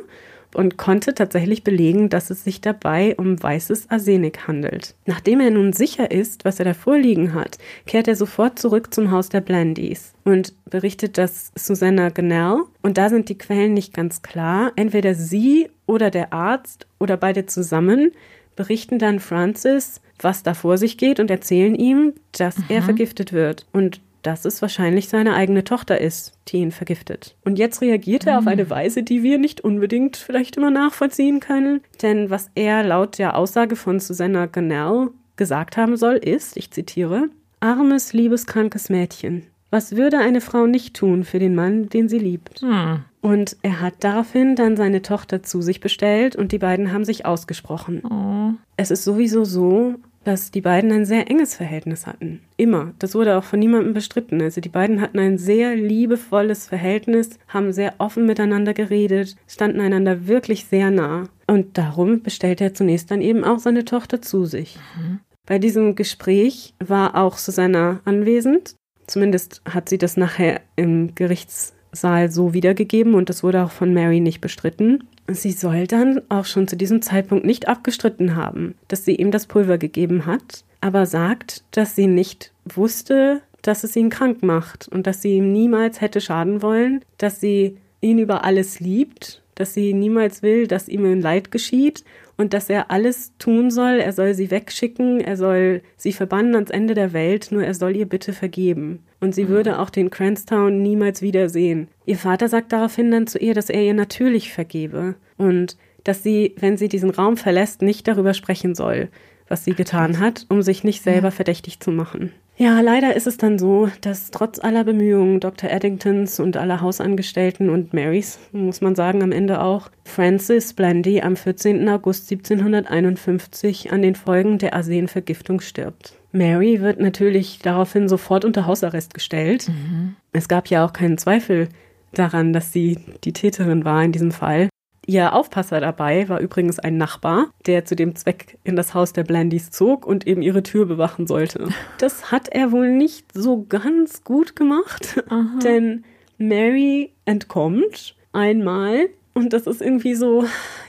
[0.56, 4.96] und konnte tatsächlich belegen, dass es sich dabei um weißes Arsenik handelt.
[5.06, 9.12] Nachdem er nun sicher ist, was er da vorliegen hat, kehrt er sofort zurück zum
[9.12, 12.64] Haus der Blandys und berichtet das Susanna Gannell.
[12.82, 14.72] Und da sind die Quellen nicht ganz klar.
[14.76, 18.12] Entweder sie oder der Arzt oder beide zusammen
[18.60, 22.66] berichten dann Francis, was da vor sich geht und erzählen ihm, dass mhm.
[22.68, 23.66] er vergiftet wird.
[23.72, 27.38] Und dass es wahrscheinlich seine eigene Tochter ist, die ihn vergiftet.
[27.46, 28.40] Und jetzt reagiert er mhm.
[28.40, 31.80] auf eine Weise, die wir nicht unbedingt vielleicht immer nachvollziehen können.
[32.02, 37.30] Denn was er laut der Aussage von Susanna Gannell gesagt haben soll, ist, ich zitiere,
[37.62, 39.48] armes, liebeskrankes Mädchen.
[39.72, 42.62] Was würde eine Frau nicht tun für den Mann, den sie liebt?
[42.62, 43.04] Mhm.
[43.22, 47.26] Und er hat daraufhin dann seine Tochter zu sich bestellt und die beiden haben sich
[47.26, 48.02] ausgesprochen.
[48.06, 48.58] Oh.
[48.78, 52.42] Es ist sowieso so, dass die beiden ein sehr enges Verhältnis hatten.
[52.58, 52.94] Immer.
[53.00, 54.42] Das wurde auch von niemandem bestritten.
[54.42, 60.28] Also die beiden hatten ein sehr liebevolles Verhältnis, haben sehr offen miteinander geredet, standen einander
[60.28, 61.24] wirklich sehr nah.
[61.48, 64.78] Und darum bestellt er zunächst dann eben auch seine Tochter zu sich.
[64.98, 65.20] Mhm.
[65.46, 68.76] Bei diesem Gespräch war auch Susanna anwesend.
[69.10, 74.20] Zumindest hat sie das nachher im Gerichtssaal so wiedergegeben und das wurde auch von Mary
[74.20, 75.04] nicht bestritten.
[75.28, 79.48] Sie soll dann auch schon zu diesem Zeitpunkt nicht abgestritten haben, dass sie ihm das
[79.48, 85.08] Pulver gegeben hat, aber sagt, dass sie nicht wusste, dass es ihn krank macht und
[85.08, 89.96] dass sie ihm niemals hätte schaden wollen, dass sie ihn über alles liebt, dass sie
[89.96, 92.04] niemals will, dass ihm ein Leid geschieht
[92.40, 96.70] und dass er alles tun soll, er soll sie wegschicken, er soll sie verbannen ans
[96.70, 99.04] Ende der Welt, nur er soll ihr bitte vergeben.
[99.20, 99.50] Und sie mhm.
[99.50, 101.90] würde auch den Cranstown niemals wiedersehen.
[102.06, 105.76] Ihr Vater sagt daraufhin dann zu ihr, dass er ihr natürlich vergebe und
[106.06, 109.10] dass sie, wenn sie diesen Raum verlässt, nicht darüber sprechen soll,
[109.50, 111.32] was sie getan hat, um sich nicht selber ja.
[111.32, 112.32] verdächtig zu machen.
[112.62, 115.70] Ja, leider ist es dann so, dass trotz aller Bemühungen Dr.
[115.70, 121.38] Eddingtons und aller Hausangestellten und Marys, muss man sagen, am Ende auch, Francis Blandy am
[121.38, 121.88] 14.
[121.88, 126.16] August 1751 an den Folgen der Arsenvergiftung stirbt.
[126.34, 129.70] Mary wird natürlich daraufhin sofort unter Hausarrest gestellt.
[129.70, 130.18] Mhm.
[130.34, 131.70] Es gab ja auch keinen Zweifel
[132.12, 134.68] daran, dass sie die Täterin war in diesem Fall.
[135.10, 139.24] Ihr Aufpasser dabei war übrigens ein Nachbar, der zu dem Zweck in das Haus der
[139.24, 141.70] Blandys zog und eben ihre Tür bewachen sollte.
[141.98, 145.58] Das hat er wohl nicht so ganz gut gemacht, Aha.
[145.64, 146.04] denn
[146.38, 150.46] Mary entkommt einmal und das ist irgendwie so,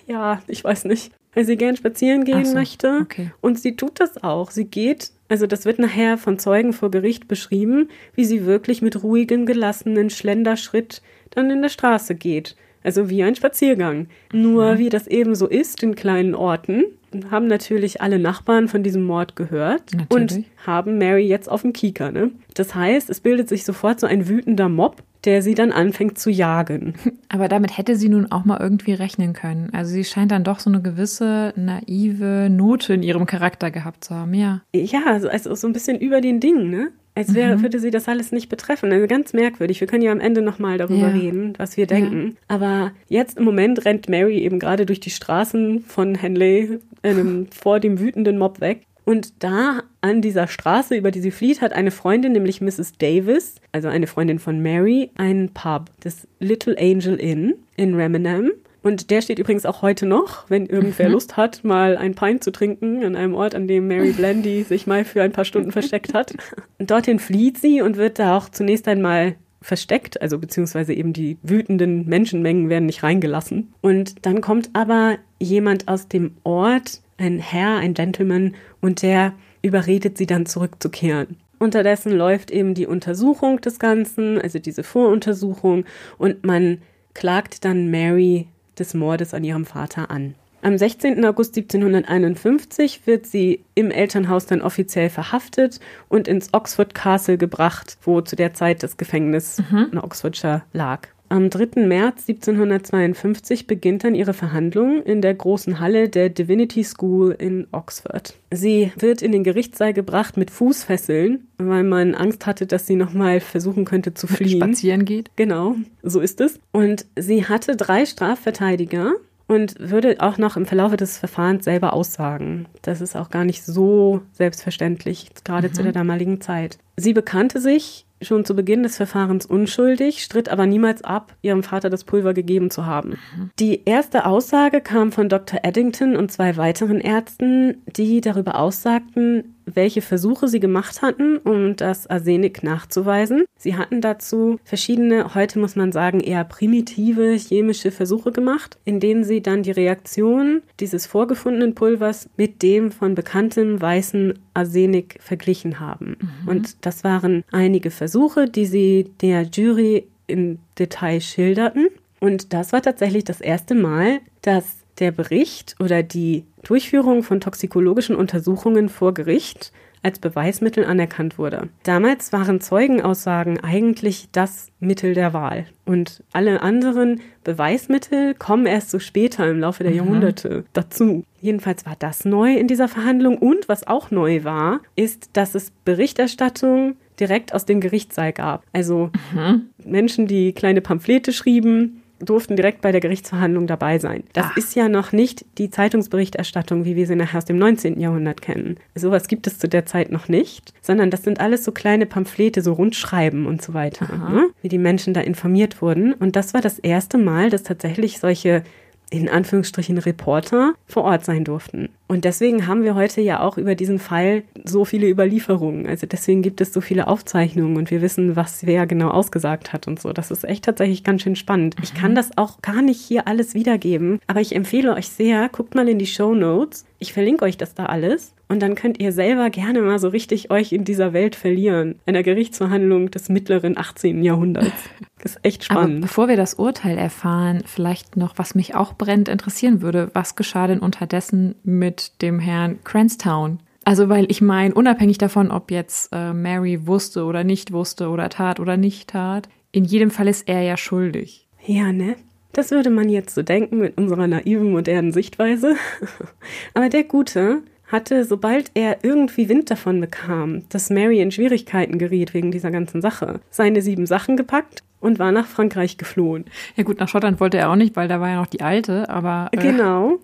[0.07, 2.99] ja, ich weiß nicht, weil sie gern spazieren gehen so, möchte.
[3.01, 3.31] Okay.
[3.41, 4.51] Und sie tut das auch.
[4.51, 9.03] Sie geht, also das wird nachher von Zeugen vor Gericht beschrieben, wie sie wirklich mit
[9.03, 12.55] ruhigem, gelassenen Schlenderschritt dann in der Straße geht.
[12.83, 14.09] Also wie ein Spaziergang.
[14.33, 14.79] Nur mhm.
[14.79, 16.85] wie das eben so ist in kleinen Orten,
[17.31, 20.11] haben natürlich alle Nachbarn von diesem Mord gehört natürlich.
[20.11, 22.13] und haben Mary jetzt auf dem Kieker.
[22.13, 22.31] Ne?
[22.55, 26.31] Das heißt, es bildet sich sofort so ein wütender Mob, der sie dann anfängt zu
[26.31, 26.95] jagen.
[27.29, 29.71] Aber damit hätte sie nun auch mal irgendwie rechnen können.
[29.73, 34.15] Also sie scheint dann doch so eine gewisse naive Note in ihrem Charakter gehabt zu
[34.15, 34.63] haben, ja.
[34.73, 36.91] Ja, also so ein bisschen über den Dingen, ne?
[37.15, 37.63] Als wäre, mhm.
[37.63, 38.93] würde sie das alles nicht betreffen.
[38.93, 39.81] Also ganz merkwürdig.
[39.81, 41.15] Wir können ja am Ende nochmal darüber ja.
[41.15, 42.29] reden, was wir denken.
[42.29, 42.37] Ja.
[42.49, 47.81] Aber jetzt im Moment rennt Mary eben gerade durch die Straßen von Henley ähm, vor
[47.81, 48.87] dem wütenden Mob weg.
[49.05, 52.93] Und da an dieser Straße, über die sie flieht, hat eine Freundin, nämlich Mrs.
[52.99, 58.53] Davis, also eine Freundin von Mary, einen Pub, das Little Angel Inn in Remenham.
[58.83, 61.13] Und der steht übrigens auch heute noch, wenn irgendwer mhm.
[61.13, 64.87] Lust hat, mal ein Pint zu trinken an einem Ort, an dem Mary Blandy sich
[64.87, 66.35] mal für ein paar Stunden versteckt hat.
[66.79, 71.37] Und dorthin flieht sie und wird da auch zunächst einmal versteckt, also beziehungsweise eben die
[71.43, 73.75] wütenden Menschenmengen werden nicht reingelassen.
[73.83, 80.17] Und dann kommt aber jemand aus dem Ort, ein Herr, ein Gentleman, und der überredet
[80.17, 81.37] sie dann zurückzukehren.
[81.59, 85.85] Unterdessen läuft eben die Untersuchung des Ganzen, also diese Voruntersuchung,
[86.17, 86.79] und man
[87.13, 88.49] klagt dann Mary
[88.81, 90.35] des Mordes an ihrem Vater an.
[90.63, 91.25] Am 16.
[91.25, 98.21] August 1751 wird sie im Elternhaus dann offiziell verhaftet und ins Oxford Castle gebracht, wo
[98.21, 99.89] zu der Zeit das Gefängnis mhm.
[99.93, 101.09] in Oxfordshire lag.
[101.31, 101.87] Am 3.
[101.87, 108.35] März 1752 beginnt dann ihre Verhandlung in der großen Halle der Divinity School in Oxford.
[108.53, 113.39] Sie wird in den Gerichtssaal gebracht mit Fußfesseln, weil man Angst hatte, dass sie nochmal
[113.39, 114.61] versuchen könnte zu fliehen.
[114.61, 115.31] Spazieren geht.
[115.37, 116.59] Genau, so ist es.
[116.73, 119.13] Und sie hatte drei Strafverteidiger
[119.47, 122.67] und würde auch noch im Verlauf des Verfahrens selber aussagen.
[122.83, 125.75] Das ist auch gar nicht so selbstverständlich, gerade mhm.
[125.75, 126.79] zu der damaligen Zeit.
[126.97, 131.91] Sie bekannte sich schon zu Beginn des Verfahrens unschuldig, stritt aber niemals ab, ihrem Vater
[131.91, 133.11] das Pulver gegeben zu haben.
[133.11, 133.51] Mhm.
[133.59, 135.61] Die erste Aussage kam von Dr.
[135.63, 142.07] Eddington und zwei weiteren Ärzten, die darüber aussagten, welche Versuche sie gemacht hatten, um das
[142.07, 143.45] Arsenik nachzuweisen.
[143.57, 149.25] Sie hatten dazu verschiedene, heute muss man sagen, eher primitive chemische Versuche gemacht, in denen
[149.25, 156.17] sie dann die Reaktion dieses vorgefundenen Pulvers mit dem von bekanntem weißen Arsenik verglichen haben.
[156.21, 156.49] Mhm.
[156.49, 161.89] Und das waren einige Versuche, die sie der Jury in Detail schilderten.
[162.21, 168.15] Und das war tatsächlich das erste Mal, dass der Bericht oder die Durchführung von toxikologischen
[168.15, 171.69] Untersuchungen vor Gericht als Beweismittel anerkannt wurde.
[171.83, 178.99] Damals waren Zeugenaussagen eigentlich das Mittel der Wahl und alle anderen Beweismittel kommen erst so
[178.99, 179.99] später im Laufe der mhm.
[179.99, 181.25] Jahrhunderte dazu.
[181.41, 185.71] Jedenfalls war das neu in dieser Verhandlung und was auch neu war, ist, dass es
[185.85, 188.65] Berichterstattung direkt aus dem Gerichtssaal gab.
[188.73, 189.69] Also mhm.
[189.85, 194.25] Menschen, die kleine Pamphlete schrieben, durften direkt bei der Gerichtsverhandlung dabei sein.
[194.33, 194.57] Das Ach.
[194.57, 197.99] ist ja noch nicht die Zeitungsberichterstattung, wie wir sie nachher aus dem 19.
[197.99, 198.77] Jahrhundert kennen.
[198.95, 202.63] Sowas gibt es zu der Zeit noch nicht, sondern das sind alles so kleine Pamphlete,
[202.63, 204.49] so Rundschreiben und so weiter, ne?
[204.63, 206.13] wie die Menschen da informiert wurden.
[206.13, 208.63] Und das war das erste Mal, dass tatsächlich solche
[209.11, 211.89] in Anführungsstrichen Reporter vor Ort sein durften.
[212.07, 215.87] Und deswegen haben wir heute ja auch über diesen Fall so viele Überlieferungen.
[215.87, 219.87] Also deswegen gibt es so viele Aufzeichnungen und wir wissen, was wer genau ausgesagt hat
[219.87, 220.13] und so.
[220.13, 221.77] Das ist echt tatsächlich ganz schön spannend.
[221.83, 222.17] Ich kann mhm.
[222.17, 225.99] das auch gar nicht hier alles wiedergeben, aber ich empfehle euch sehr, guckt mal in
[225.99, 226.85] die Show Notes.
[226.99, 228.35] Ich verlinke euch das da alles.
[228.49, 232.01] Und dann könnt ihr selber gerne mal so richtig euch in dieser Welt verlieren.
[232.05, 234.25] Einer Gerichtsverhandlung des mittleren 18.
[234.25, 234.73] Jahrhunderts.
[235.23, 235.99] Das ist echt spannend.
[235.99, 240.11] Aber bevor wir das Urteil erfahren, vielleicht noch, was mich auch brennend interessieren würde.
[240.15, 243.61] Was geschah denn unterdessen mit dem Herrn Cranstown?
[243.85, 248.29] Also, weil ich meine, unabhängig davon, ob jetzt äh, Mary wusste oder nicht wusste oder
[248.29, 251.47] tat oder nicht tat, in jedem Fall ist er ja schuldig.
[251.65, 252.17] Ja, ne?
[252.53, 255.77] Das würde man jetzt so denken mit unserer naiven, modernen Sichtweise.
[256.75, 262.35] Aber der Gute hatte, sobald er irgendwie Wind davon bekam, dass Mary in Schwierigkeiten geriet
[262.35, 266.45] wegen dieser ganzen Sache, seine sieben Sachen gepackt und war nach Frankreich geflohen.
[266.77, 269.09] Ja gut, nach Schottland wollte er auch nicht, weil da war ja noch die alte,
[269.09, 270.19] aber äh, genau.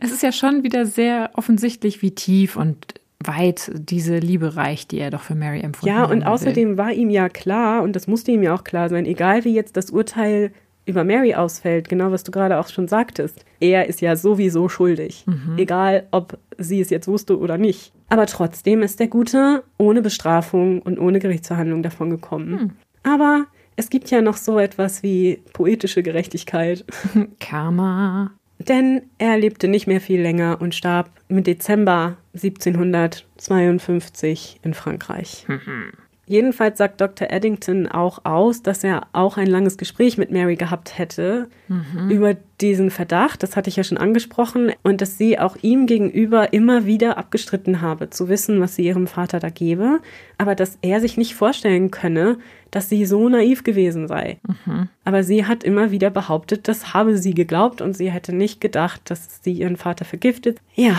[0.00, 4.98] Es ist ja schon wieder sehr offensichtlich, wie tief und weit diese Liebe reicht, die
[4.98, 6.08] er doch für Mary empfunden hat.
[6.08, 6.78] Ja, und außerdem will.
[6.78, 9.76] war ihm ja klar, und das musste ihm ja auch klar sein, egal wie jetzt
[9.76, 10.52] das Urteil
[10.84, 15.24] über Mary ausfällt, genau was du gerade auch schon sagtest, er ist ja sowieso schuldig.
[15.26, 15.56] Mhm.
[15.56, 17.92] Egal, ob sie es jetzt wusste oder nicht.
[18.08, 22.50] Aber trotzdem ist der Gute ohne Bestrafung und ohne Gerichtsverhandlung davon gekommen.
[22.50, 22.70] Mhm.
[23.04, 26.84] Aber es gibt ja noch so etwas wie poetische Gerechtigkeit.
[27.40, 28.32] Karma.
[28.58, 35.46] Denn er lebte nicht mehr viel länger und starb im Dezember 1752 in Frankreich.
[35.48, 35.92] Mhm.
[36.26, 37.30] Jedenfalls sagt Dr.
[37.30, 42.10] Eddington auch aus, dass er auch ein langes Gespräch mit Mary gehabt hätte mhm.
[42.10, 46.52] über diesen Verdacht, das hatte ich ja schon angesprochen, und dass sie auch ihm gegenüber
[46.52, 49.98] immer wieder abgestritten habe, zu wissen, was sie ihrem Vater da gebe,
[50.38, 52.38] aber dass er sich nicht vorstellen könne,
[52.70, 54.38] dass sie so naiv gewesen sei.
[54.46, 54.88] Mhm.
[55.04, 59.02] Aber sie hat immer wieder behauptet, das habe sie geglaubt und sie hätte nicht gedacht,
[59.10, 60.58] dass sie ihren Vater vergiftet.
[60.76, 60.96] Ja,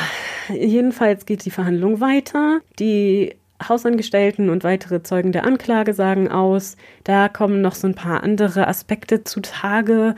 [0.49, 2.59] jedenfalls geht die Verhandlung weiter.
[2.77, 3.35] Die
[3.69, 6.77] Hausangestellten und weitere Zeugen der Anklage sagen aus.
[7.03, 10.15] Da kommen noch so ein paar andere Aspekte zutage,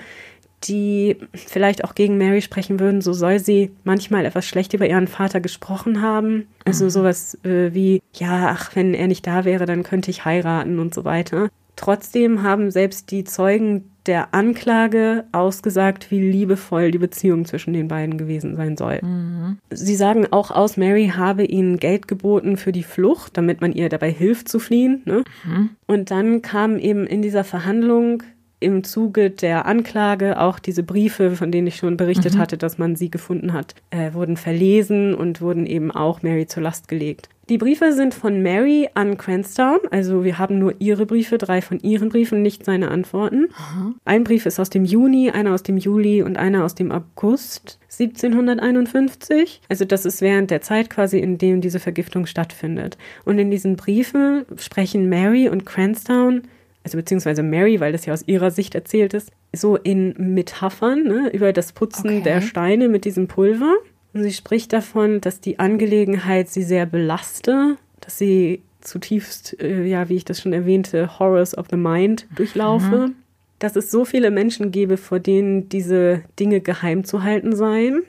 [0.63, 3.01] die vielleicht auch gegen Mary sprechen würden.
[3.01, 6.47] So soll sie manchmal etwas schlecht über ihren Vater gesprochen haben.
[6.65, 6.89] Also mhm.
[6.89, 10.93] sowas äh, wie, ja, ach, wenn er nicht da wäre, dann könnte ich heiraten und
[10.93, 11.49] so weiter.
[11.75, 18.17] Trotzdem haben selbst die Zeugen der Anklage ausgesagt, wie liebevoll die Beziehung zwischen den beiden
[18.17, 18.99] gewesen sein soll.
[19.01, 19.57] Mhm.
[19.69, 23.89] Sie sagen auch aus, Mary habe ihnen Geld geboten für die Flucht, damit man ihr
[23.89, 25.01] dabei hilft zu fliehen.
[25.05, 25.23] Ne?
[25.45, 25.69] Mhm.
[25.87, 28.23] Und dann kam eben in dieser Verhandlung
[28.59, 32.39] im Zuge der Anklage auch diese Briefe, von denen ich schon berichtet mhm.
[32.39, 36.63] hatte, dass man sie gefunden hat, äh, wurden verlesen und wurden eben auch Mary zur
[36.63, 37.29] Last gelegt.
[37.49, 41.79] Die Briefe sind von Mary an Cranstown, also wir haben nur ihre Briefe, drei von
[41.79, 43.49] ihren Briefen, nicht seine Antworten.
[43.55, 43.93] Aha.
[44.03, 47.79] Ein Brief ist aus dem Juni, einer aus dem Juli und einer aus dem August
[47.91, 49.61] 1751.
[49.69, 52.97] Also das ist während der Zeit quasi, in dem diese Vergiftung stattfindet.
[53.25, 56.43] Und in diesen Briefen sprechen Mary und Cranstown
[56.85, 61.31] also beziehungsweise Mary, weil das ja aus ihrer Sicht erzählt ist, so in Metaphern ne,
[61.33, 62.21] über das Putzen okay.
[62.21, 63.73] der Steine mit diesem Pulver.
[64.15, 70.07] Und sie spricht davon, dass die Angelegenheit sie sehr belaste, dass sie zutiefst, äh, ja,
[70.07, 73.09] wie ich das schon erwähnte, Horrors of the Mind durchlaufe.
[73.09, 73.15] Mhm.
[73.59, 78.03] Dass es so viele Menschen gäbe, vor denen diese Dinge geheim zu halten seien.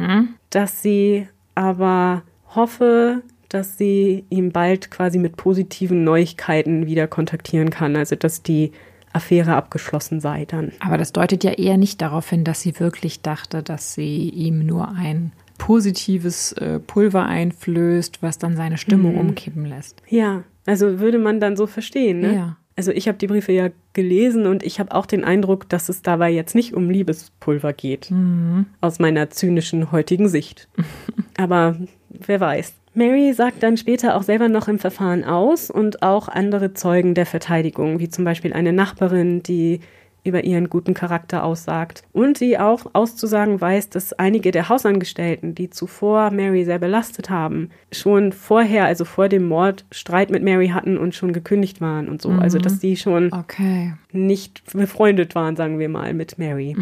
[0.00, 0.30] Mhm.
[0.50, 2.22] Dass sie aber
[2.56, 7.94] hoffe, dass sie ihn bald quasi mit positiven Neuigkeiten wieder kontaktieren kann.
[7.94, 8.72] Also dass die
[9.12, 10.72] Affäre abgeschlossen sei dann.
[10.80, 14.66] Aber das deutet ja eher nicht darauf hin, dass sie wirklich dachte, dass sie ihm
[14.66, 15.32] nur ein
[15.62, 19.20] positives äh, Pulver einflößt, was dann seine Stimmung Mhm.
[19.20, 20.02] umkippen lässt.
[20.08, 22.34] Ja, also würde man dann so verstehen, ne?
[22.34, 22.56] Ja.
[22.74, 26.02] Also ich habe die Briefe ja gelesen und ich habe auch den Eindruck, dass es
[26.02, 28.10] dabei jetzt nicht um Liebespulver geht.
[28.10, 28.66] Mhm.
[28.80, 30.66] Aus meiner zynischen heutigen Sicht.
[31.36, 31.76] Aber
[32.08, 32.74] wer weiß.
[32.94, 37.26] Mary sagt dann später auch selber noch im Verfahren aus und auch andere Zeugen der
[37.26, 39.78] Verteidigung, wie zum Beispiel eine Nachbarin, die
[40.24, 45.70] über ihren guten Charakter aussagt und die auch auszusagen weiß, dass einige der Hausangestellten, die
[45.70, 50.96] zuvor Mary sehr belastet haben, schon vorher, also vor dem Mord, Streit mit Mary hatten
[50.96, 52.30] und schon gekündigt waren und so.
[52.30, 53.94] Also dass die schon Okay.
[54.12, 56.76] nicht befreundet waren, sagen wir mal, mit Mary.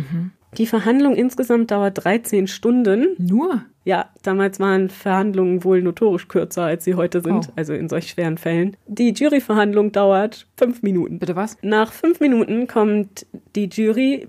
[0.58, 3.14] Die Verhandlung insgesamt dauert 13 Stunden.
[3.18, 3.62] Nur?
[3.84, 7.52] Ja, damals waren Verhandlungen wohl notorisch kürzer, als sie heute sind, Oh.
[7.56, 8.76] also in solch schweren Fällen.
[8.86, 11.18] Die Juryverhandlung dauert fünf Minuten.
[11.18, 11.56] Bitte was?
[11.62, 13.26] Nach fünf Minuten kommt
[13.56, 14.26] die Jury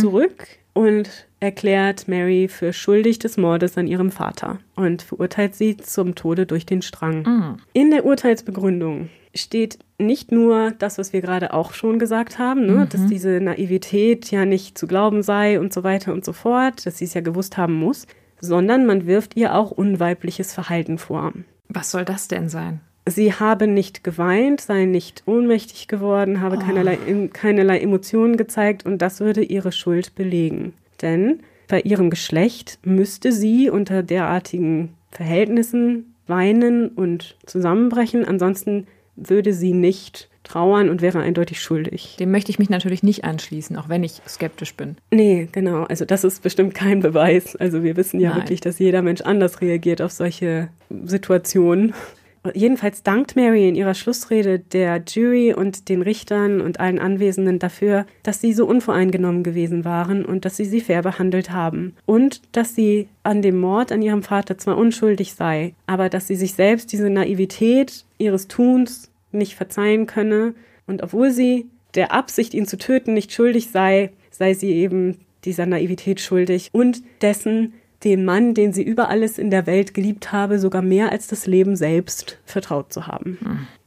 [0.00, 6.14] zurück und erklärt Mary für schuldig des Mordes an ihrem Vater und verurteilt sie zum
[6.14, 7.58] Tode durch den Strang.
[7.72, 12.86] In der Urteilsbegründung steht nicht nur das, was wir gerade auch schon gesagt haben, ne,
[12.88, 16.98] dass diese Naivität ja nicht zu glauben sei und so weiter und so fort, dass
[16.98, 18.06] sie es ja gewusst haben muss,
[18.42, 21.32] sondern man wirft ihr auch unweibliches Verhalten vor.
[21.68, 22.80] Was soll das denn sein?
[23.08, 26.98] Sie habe nicht geweint, sei nicht ohnmächtig geworden, habe keinerlei,
[27.32, 30.74] keinerlei Emotionen gezeigt und das würde ihre Schuld belegen.
[31.00, 38.86] Denn bei ihrem Geschlecht müsste sie unter derartigen Verhältnissen weinen und zusammenbrechen, ansonsten
[39.16, 42.16] würde sie nicht trauern und wäre eindeutig schuldig.
[42.18, 44.96] Dem möchte ich mich natürlich nicht anschließen, auch wenn ich skeptisch bin.
[45.10, 45.84] Nee, genau.
[45.84, 47.56] Also das ist bestimmt kein Beweis.
[47.56, 48.40] Also wir wissen ja Nein.
[48.40, 50.68] wirklich, dass jeder Mensch anders reagiert auf solche
[51.04, 51.94] Situationen.
[52.54, 58.04] Jedenfalls dankt Mary in ihrer Schlussrede der Jury und den Richtern und allen Anwesenden dafür,
[58.24, 61.94] dass sie so unvoreingenommen gewesen waren und dass sie sie fair behandelt haben.
[62.04, 66.34] Und dass sie an dem Mord an ihrem Vater zwar unschuldig sei, aber dass sie
[66.34, 70.54] sich selbst diese Naivität ihres Tuns nicht verzeihen könne.
[70.86, 75.66] Und obwohl sie der Absicht, ihn zu töten, nicht schuldig sei, sei sie eben dieser
[75.66, 77.74] Naivität schuldig und dessen,
[78.04, 81.46] den Mann, den sie über alles in der Welt geliebt habe, sogar mehr als das
[81.46, 83.38] Leben selbst vertraut zu haben.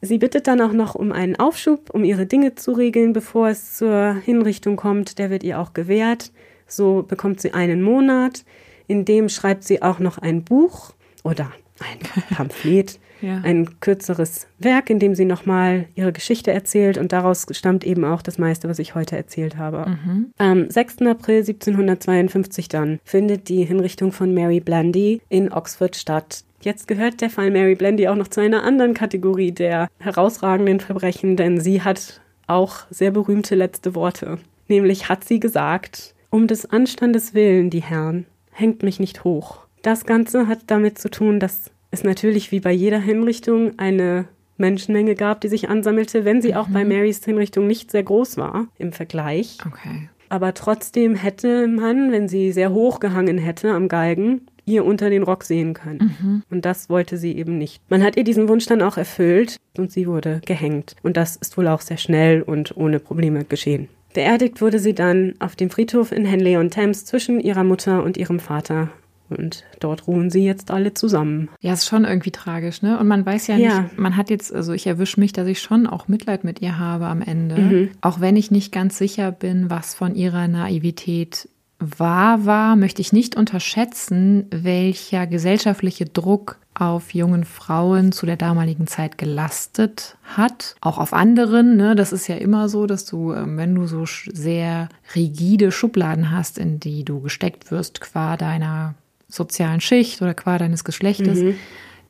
[0.02, 3.76] Sie bittet dann auch noch um einen Aufschub, um ihre Dinge zu regeln, bevor es
[3.76, 5.20] zur Hinrichtung kommt.
[5.20, 6.32] Der wird ihr auch gewährt.
[6.68, 8.46] So bekommt sie einen Monat.
[8.88, 10.94] In dem schreibt sie auch noch ein Buch
[11.24, 12.00] oder ein
[12.36, 13.42] Pamphlet, Ja.
[13.44, 18.22] ein kürzeres Werk, in dem sie nochmal ihre Geschichte erzählt und daraus stammt eben auch
[18.22, 19.98] das meiste, was ich heute erzählt habe.
[20.38, 21.02] Am 6.
[21.04, 26.44] April 1752 dann findet die Hinrichtung von Mary Blandy in Oxford statt.
[26.62, 31.36] Jetzt gehört der Fall Mary Blandy auch noch zu einer anderen Kategorie der herausragenden Verbrechen,
[31.36, 34.40] denn sie hat auch sehr berühmte letzte Worte.
[34.68, 39.60] Nämlich hat sie gesagt, um des Anstandes willen, die Herren, hängt mich nicht hoch.
[39.84, 44.26] Das Ganze hat damit zu tun, dass es natürlich wie bei jeder Hinrichtung eine
[44.58, 48.68] Menschenmenge gab, die sich ansammelte, wenn sie auch bei Marys Hinrichtung nicht sehr groß war
[48.78, 49.58] im Vergleich.
[49.66, 50.10] Okay.
[50.30, 55.24] Aber trotzdem hätte man, wenn sie sehr hoch gehangen hätte am Galgen, ihr unter den
[55.24, 56.44] Rock sehen können.
[56.50, 57.82] Und das wollte sie eben nicht.
[57.90, 60.96] Man hat ihr diesen Wunsch dann auch erfüllt und sie wurde gehängt.
[61.04, 63.88] Und das ist wohl auch sehr schnell und ohne Probleme geschehen.
[64.14, 68.18] Beerdigt wurde sie dann auf dem Friedhof in Henley on Thames zwischen ihrer Mutter und
[68.18, 68.90] ihrem Vater.
[69.30, 71.50] Und dort ruhen sie jetzt alle zusammen.
[71.60, 73.00] Ja, ist schon irgendwie tragisch, ne?
[73.00, 73.82] Und man weiß ja, Ja.
[73.82, 76.78] nicht, man hat jetzt, also ich erwische mich, dass ich schon auch Mitleid mit ihr
[76.78, 77.56] habe am Ende.
[77.60, 77.90] Mhm.
[78.02, 81.50] Auch wenn ich nicht ganz sicher bin, was von ihrer Naivität
[81.80, 88.86] wahr war, möchte ich nicht unterschätzen, welcher gesellschaftliche Druck auf jungen Frauen zu der damaligen
[88.88, 90.76] Zeit gelastet hat.
[90.82, 91.78] Auch auf anderen.
[91.78, 91.96] Ne?
[91.96, 96.58] Das ist ja immer so, dass du, ähm, wenn du so sehr rigide Schubladen hast,
[96.58, 98.96] in die du gesteckt wirst, qua deiner
[99.28, 101.56] sozialen Schicht oder qua deines Geschlechtes,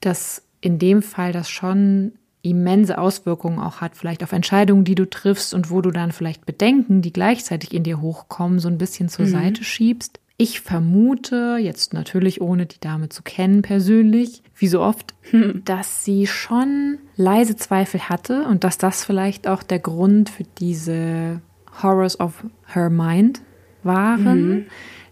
[0.01, 5.09] dass in dem Fall das schon immense Auswirkungen auch hat, vielleicht auf Entscheidungen, die du
[5.09, 9.09] triffst und wo du dann vielleicht Bedenken, die gleichzeitig in dir hochkommen, so ein bisschen
[9.09, 10.19] zur Seite schiebst.
[10.37, 15.15] Ich vermute, jetzt natürlich ohne die Dame zu kennen persönlich, wie so oft,
[15.63, 21.41] dass sie schon leise Zweifel hatte und dass das vielleicht auch der Grund für diese
[21.81, 23.41] Horrors of her mind
[23.83, 24.65] waren,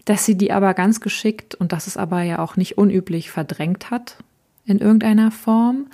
[0.04, 3.90] dass sie die aber ganz geschickt und das ist aber ja auch nicht unüblich verdrängt
[3.90, 4.18] hat
[4.66, 5.86] in irgendeiner Form.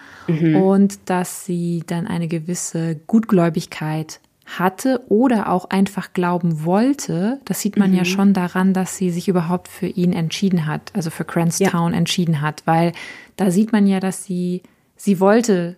[0.54, 4.20] Und dass sie dann eine gewisse Gutgläubigkeit
[4.58, 7.40] hatte oder auch einfach glauben wollte.
[7.44, 11.10] Das sieht man ja schon daran, dass sie sich überhaupt für ihn entschieden hat, also
[11.10, 12.92] für Cranstown entschieden hat, weil
[13.36, 14.62] da sieht man ja, dass sie,
[14.96, 15.76] sie wollte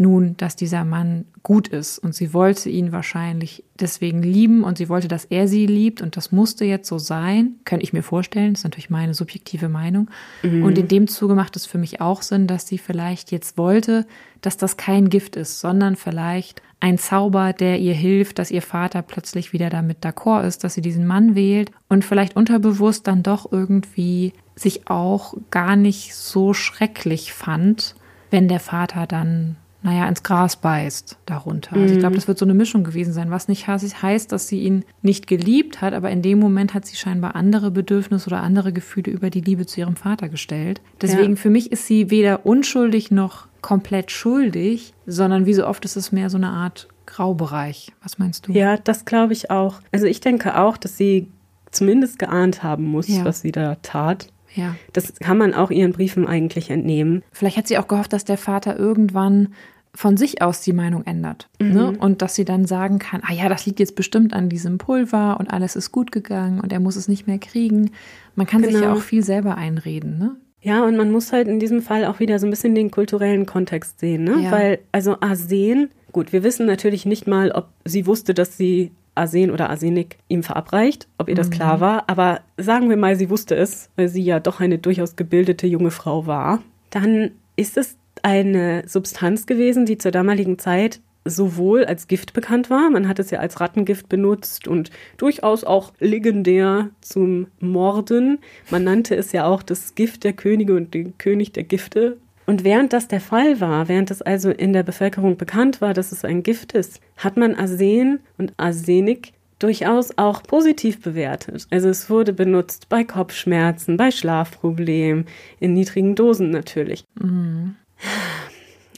[0.00, 4.88] nun, dass dieser Mann gut ist und sie wollte ihn wahrscheinlich deswegen lieben und sie
[4.88, 8.52] wollte, dass er sie liebt und das musste jetzt so sein, könnte ich mir vorstellen,
[8.52, 10.08] das ist natürlich meine subjektive Meinung.
[10.42, 10.62] Mhm.
[10.62, 14.06] Und in dem Zuge macht es für mich auch Sinn, dass sie vielleicht jetzt wollte,
[14.40, 19.02] dass das kein Gift ist, sondern vielleicht ein Zauber, der ihr hilft, dass ihr Vater
[19.02, 23.50] plötzlich wieder damit d'accord ist, dass sie diesen Mann wählt und vielleicht unterbewusst dann doch
[23.50, 27.96] irgendwie sich auch gar nicht so schrecklich fand,
[28.30, 31.76] wenn der Vater dann naja, ins Gras beißt darunter.
[31.76, 32.18] Also ich glaube, mhm.
[32.18, 35.80] das wird so eine Mischung gewesen sein, was nicht heißt, dass sie ihn nicht geliebt
[35.80, 39.40] hat, aber in dem Moment hat sie scheinbar andere Bedürfnisse oder andere Gefühle über die
[39.40, 40.80] Liebe zu ihrem Vater gestellt.
[41.00, 41.36] Deswegen ja.
[41.36, 46.10] für mich ist sie weder unschuldig noch komplett schuldig, sondern wie so oft ist es
[46.10, 47.92] mehr so eine Art Graubereich.
[48.02, 48.52] Was meinst du?
[48.52, 49.80] Ja, das glaube ich auch.
[49.92, 51.28] Also ich denke auch, dass sie
[51.70, 53.24] zumindest geahnt haben muss, ja.
[53.24, 54.28] was sie da tat.
[54.58, 54.74] Ja.
[54.92, 57.22] Das kann man auch ihren Briefen eigentlich entnehmen.
[57.32, 59.54] Vielleicht hat sie auch gehofft, dass der Vater irgendwann
[59.94, 61.48] von sich aus die Meinung ändert.
[61.60, 61.72] Mhm.
[61.72, 61.92] Ne?
[61.98, 65.38] Und dass sie dann sagen kann, ah ja, das liegt jetzt bestimmt an diesem Pulver
[65.38, 67.92] und alles ist gut gegangen und er muss es nicht mehr kriegen.
[68.34, 68.72] Man kann genau.
[68.72, 69.00] sich ja genau.
[69.00, 70.36] auch viel selber einreden, ne?
[70.60, 73.46] Ja, und man muss halt in diesem Fall auch wieder so ein bisschen den kulturellen
[73.46, 74.40] Kontext sehen, ne?
[74.42, 74.50] Ja.
[74.50, 79.50] Weil, also Arsen, gut, wir wissen natürlich nicht mal, ob sie wusste, dass sie Arsen
[79.50, 81.52] oder Arsenik ihm verabreicht, ob ihr das mhm.
[81.52, 82.04] klar war.
[82.08, 85.90] Aber sagen wir mal, sie wusste es, weil sie ja doch eine durchaus gebildete junge
[85.90, 86.62] Frau war.
[86.90, 92.90] Dann ist es eine Substanz gewesen, die zur damaligen Zeit sowohl als Gift bekannt war,
[92.90, 98.38] man hat es ja als Rattengift benutzt und durchaus auch legendär zum Morden.
[98.70, 102.16] Man nannte es ja auch das Gift der Könige und den König der Gifte,
[102.48, 106.12] und während das der Fall war, während es also in der Bevölkerung bekannt war, dass
[106.12, 111.66] es ein Gift ist, hat man Arsen und Arsenik durchaus auch positiv bewertet.
[111.68, 115.26] Also es wurde benutzt bei Kopfschmerzen, bei Schlafproblemen,
[115.60, 117.04] in niedrigen Dosen natürlich.
[117.20, 117.76] Mhm.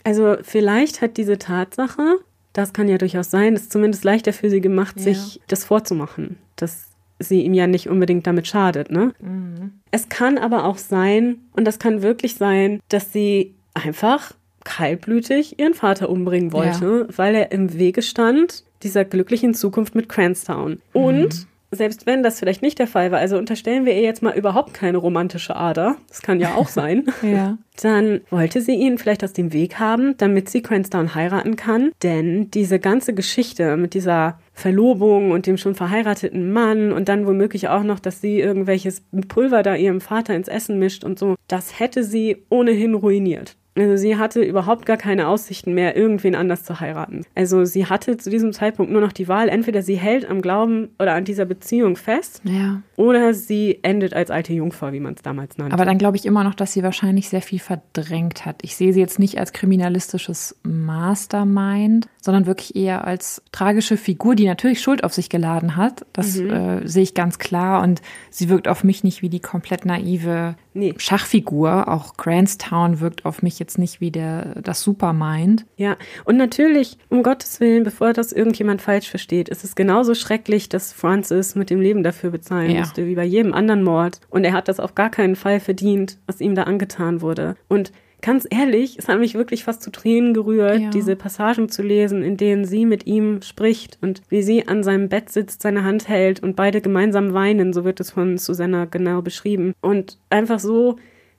[0.05, 2.19] Also vielleicht hat diese Tatsache,
[2.53, 5.03] das kann ja durchaus sein, es zumindest leichter für sie gemacht, ja.
[5.13, 6.89] sich das vorzumachen, dass
[7.21, 8.91] sie ihm ja nicht unbedingt damit schadet.
[8.91, 9.12] Ne?
[9.21, 9.81] Mhm.
[9.91, 14.33] Es kann aber auch sein, und das kann wirklich sein, dass sie einfach
[14.64, 17.18] kaltblütig ihren Vater umbringen wollte, ja.
[17.18, 20.81] weil er im Wege stand dieser glücklichen Zukunft mit Cranstown.
[20.93, 24.23] Und mhm selbst wenn das vielleicht nicht der Fall war, also unterstellen wir ihr jetzt
[24.23, 27.59] mal überhaupt keine romantische Ader, das kann ja auch sein, ja.
[27.81, 31.93] dann wollte sie ihn vielleicht aus dem Weg haben, damit sie Cranston heiraten kann.
[32.03, 37.69] Denn diese ganze Geschichte mit dieser Verlobung und dem schon verheirateten Mann und dann womöglich
[37.69, 41.81] auch noch, dass sie irgendwelches Pulver da ihrem Vater ins Essen mischt und so, das
[41.81, 43.57] hätte sie ohnehin ruiniert.
[43.81, 47.24] Also sie hatte überhaupt gar keine Aussichten mehr, irgendwen anders zu heiraten.
[47.35, 50.91] Also sie hatte zu diesem Zeitpunkt nur noch die Wahl, entweder sie hält am Glauben
[50.99, 52.83] oder an dieser Beziehung fest ja.
[52.97, 55.72] oder sie endet als alte Jungfrau, wie man es damals nannte.
[55.72, 58.57] Aber dann glaube ich immer noch, dass sie wahrscheinlich sehr viel verdrängt hat.
[58.62, 64.47] Ich sehe sie jetzt nicht als kriminalistisches Mastermind, sondern wirklich eher als tragische Figur, die
[64.47, 66.05] natürlich Schuld auf sich geladen hat.
[66.12, 66.51] Das mhm.
[66.51, 70.57] äh, sehe ich ganz klar und sie wirkt auf mich nicht wie die komplett naive
[70.75, 70.95] nee.
[70.99, 71.89] Schachfigur.
[71.89, 75.66] Auch Grandstown wirkt auf mich jetzt nicht wie der, das Supermind.
[75.77, 80.68] Ja, und natürlich, um Gottes Willen, bevor das irgendjemand falsch versteht, ist es genauso schrecklich,
[80.68, 82.81] dass Francis mit dem Leben dafür bezahlen ja.
[82.81, 84.21] musste, wie bei jedem anderen Mord.
[84.31, 87.57] Und er hat das auf gar keinen Fall verdient, was ihm da angetan wurde.
[87.68, 87.93] Und
[88.23, 90.91] ganz ehrlich, es hat mich wirklich fast zu Tränen gerührt, ja.
[90.91, 95.09] diese Passagen zu lesen, in denen sie mit ihm spricht und wie sie an seinem
[95.09, 99.23] Bett sitzt, seine Hand hält und beide gemeinsam weinen, so wird es von Susanna genau
[99.23, 99.75] beschrieben.
[99.81, 100.97] Und einfach so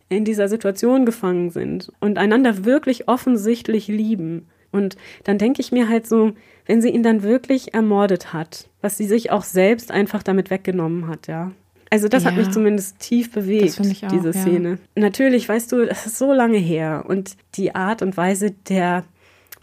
[0.09, 4.47] in dieser Situation gefangen sind und einander wirklich offensichtlich lieben.
[4.71, 6.33] Und dann denke ich mir halt so,
[6.65, 11.07] wenn sie ihn dann wirklich ermordet hat, was sie sich auch selbst einfach damit weggenommen
[11.07, 11.51] hat, ja.
[11.91, 14.79] Also das ja, hat mich zumindest tief bewegt, auch, diese Szene.
[14.95, 15.01] Ja.
[15.01, 19.03] Natürlich, weißt du, das ist so lange her und die Art und Weise der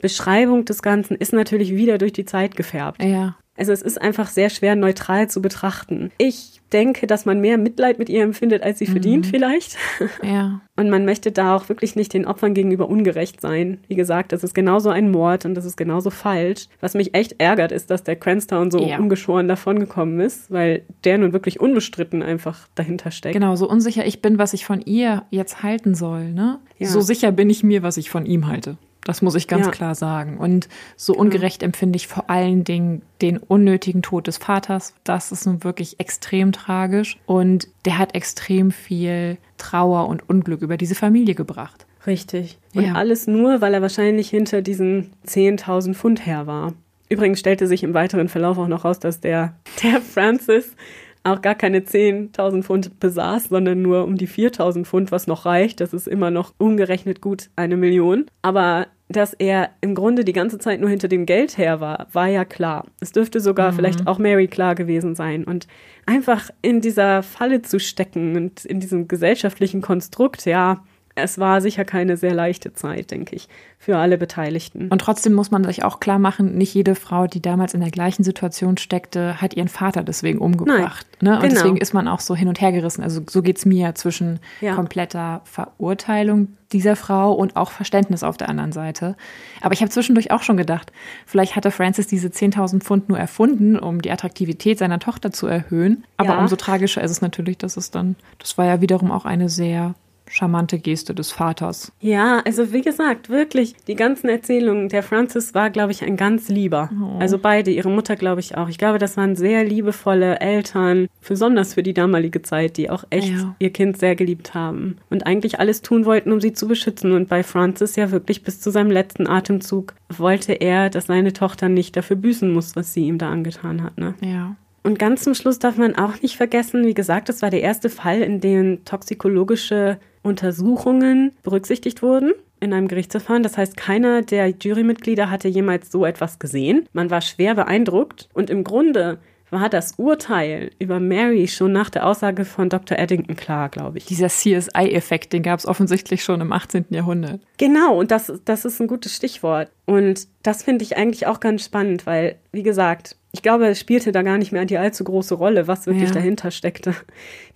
[0.01, 3.03] Beschreibung des Ganzen ist natürlich wieder durch die Zeit gefärbt.
[3.03, 3.37] Ja.
[3.57, 6.13] Also es ist einfach sehr schwer neutral zu betrachten.
[6.19, 8.93] Ich denke, dass man mehr Mitleid mit ihr empfindet, als sie mhm.
[8.93, 9.77] verdient vielleicht.
[10.23, 10.61] Ja.
[10.77, 13.79] Und man möchte da auch wirklich nicht den Opfern gegenüber ungerecht sein.
[13.89, 16.69] Wie gesagt, das ist genauso ein Mord und das ist genauso falsch.
[16.81, 18.97] Was mich echt ärgert, ist, dass der Cranstown so ja.
[18.97, 23.33] ungeschoren davongekommen ist, weil der nun wirklich unbestritten einfach dahinter steckt.
[23.33, 26.61] Genau, so unsicher ich bin, was ich von ihr jetzt halten soll, ne?
[26.79, 26.87] Ja.
[26.87, 28.77] So sicher bin ich mir, was ich von ihm halte.
[29.09, 29.73] Das muss ich ganz ja.
[29.73, 30.37] klar sagen.
[30.37, 31.25] Und so genau.
[31.25, 34.93] ungerecht empfinde ich vor allen Dingen den unnötigen Tod des Vaters.
[35.03, 37.17] Das ist nun wirklich extrem tragisch.
[37.25, 41.87] Und der hat extrem viel Trauer und Unglück über diese Familie gebracht.
[42.07, 42.59] Richtig.
[42.75, 42.93] Und ja.
[42.97, 46.75] alles nur, weil er wahrscheinlich hinter diesen 10.000 Pfund her war.
[47.09, 50.77] Übrigens stellte sich im weiteren Verlauf auch noch raus, dass der, der Francis
[51.25, 55.81] auch gar keine 10.000 Pfund besaß, sondern nur um die 4.000 Pfund, was noch reicht.
[55.81, 58.27] Das ist immer noch umgerechnet gut eine Million.
[58.43, 62.29] Aber dass er im Grunde die ganze Zeit nur hinter dem Geld her war, war
[62.29, 62.87] ja klar.
[63.01, 63.77] Es dürfte sogar mhm.
[63.77, 65.45] vielleicht auch Mary klar gewesen sein.
[65.45, 65.67] Und
[66.05, 70.85] einfach in dieser Falle zu stecken und in diesem gesellschaftlichen Konstrukt, ja,
[71.23, 73.49] es war sicher keine sehr leichte Zeit, denke ich,
[73.79, 74.89] für alle Beteiligten.
[74.89, 77.91] Und trotzdem muss man sich auch klar machen, nicht jede Frau, die damals in der
[77.91, 81.07] gleichen Situation steckte, hat ihren Vater deswegen umgebracht.
[81.21, 81.37] Nein, ne?
[81.37, 81.55] Und genau.
[81.55, 83.03] deswegen ist man auch so hin und her gerissen.
[83.03, 84.75] Also so geht es mir zwischen ja.
[84.75, 89.17] kompletter Verurteilung dieser Frau und auch Verständnis auf der anderen Seite.
[89.61, 90.93] Aber ich habe zwischendurch auch schon gedacht,
[91.25, 96.05] vielleicht hatte Francis diese 10.000 Pfund nur erfunden, um die Attraktivität seiner Tochter zu erhöhen.
[96.17, 96.41] Aber ja.
[96.41, 99.95] umso tragischer ist es natürlich, dass es dann, das war ja wiederum auch eine sehr
[100.31, 101.93] charmante Geste des Vaters.
[102.01, 106.49] Ja, also wie gesagt, wirklich, die ganzen Erzählungen, der Francis war, glaube ich, ein ganz
[106.49, 106.91] lieber.
[107.01, 107.19] Oh.
[107.19, 108.69] Also beide, ihre Mutter, glaube ich auch.
[108.69, 113.33] Ich glaube, das waren sehr liebevolle Eltern, besonders für die damalige Zeit, die auch echt
[113.33, 113.55] ja.
[113.59, 117.13] ihr Kind sehr geliebt haben und eigentlich alles tun wollten, um sie zu beschützen.
[117.13, 121.69] Und bei Francis ja wirklich bis zu seinem letzten Atemzug wollte er, dass seine Tochter
[121.69, 123.99] nicht dafür büßen muss, was sie ihm da angetan hat.
[123.99, 124.15] Ne?
[124.21, 124.57] Ja.
[124.83, 127.91] Und ganz zum Schluss darf man auch nicht vergessen, wie gesagt, das war der erste
[127.91, 133.43] Fall, in dem toxikologische Untersuchungen berücksichtigt wurden in einem Gerichtsverfahren.
[133.43, 136.89] Das heißt, keiner der Jurymitglieder hatte jemals so etwas gesehen.
[136.93, 139.19] Man war schwer beeindruckt und im Grunde
[139.51, 142.99] war das Urteil über Mary schon nach der Aussage von Dr.
[142.99, 144.07] Eddington klar, glaube ich.
[144.07, 146.87] Dieser CSI-Effekt, den gab es offensichtlich schon im 18.
[146.91, 147.41] Jahrhundert.
[147.57, 149.71] Genau, und das, das ist ein gutes Stichwort.
[149.87, 154.13] Und das finde ich eigentlich auch ganz spannend, weil, wie gesagt, ich glaube, es spielte
[154.13, 156.15] da gar nicht mehr die allzu große Rolle, was wirklich ja.
[156.15, 156.95] dahinter steckte.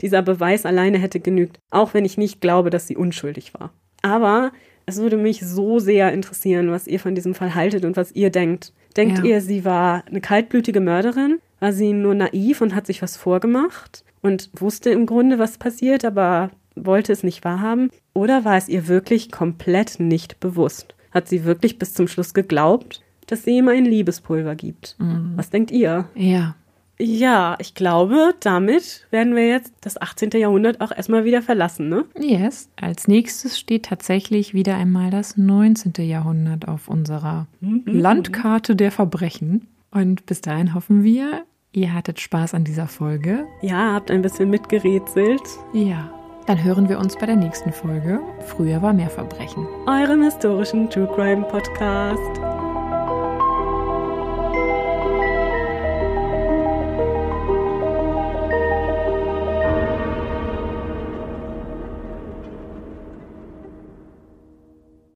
[0.01, 3.73] Dieser Beweis alleine hätte genügt, auch wenn ich nicht glaube, dass sie unschuldig war.
[4.03, 4.53] Aber
[4.85, 8.31] es würde mich so sehr interessieren, was ihr von diesem Fall haltet und was ihr
[8.31, 8.73] denkt.
[8.97, 9.25] Denkt ja.
[9.25, 11.39] ihr, sie war eine kaltblütige Mörderin?
[11.61, 16.05] War sie nur naiv und hat sich was vorgemacht und wusste im Grunde, was passiert,
[16.05, 17.91] aber wollte es nicht wahrhaben?
[18.15, 20.95] Oder war es ihr wirklich komplett nicht bewusst?
[21.13, 23.03] Hat sie wirklich bis zum Schluss geglaubt,
[23.33, 24.95] dass sie ihm ein Liebespulver gibt.
[24.99, 25.33] Mhm.
[25.37, 26.05] Was denkt ihr?
[26.15, 26.55] Ja.
[26.99, 30.31] Ja, ich glaube, damit werden wir jetzt das 18.
[30.35, 32.05] Jahrhundert auch erstmal wieder verlassen, ne?
[32.17, 32.69] Yes.
[32.81, 35.95] Als nächstes steht tatsächlich wieder einmal das 19.
[36.07, 37.83] Jahrhundert auf unserer mhm.
[37.87, 39.67] Landkarte der Verbrechen.
[39.91, 43.47] Und bis dahin hoffen wir, ihr hattet Spaß an dieser Folge.
[43.63, 45.43] Ja, habt ein bisschen mitgerätselt.
[45.73, 46.13] Ja.
[46.47, 48.21] Dann hören wir uns bei der nächsten Folge.
[48.47, 49.67] Früher war mehr Verbrechen.
[49.87, 52.52] Eurem historischen True Crime Podcast.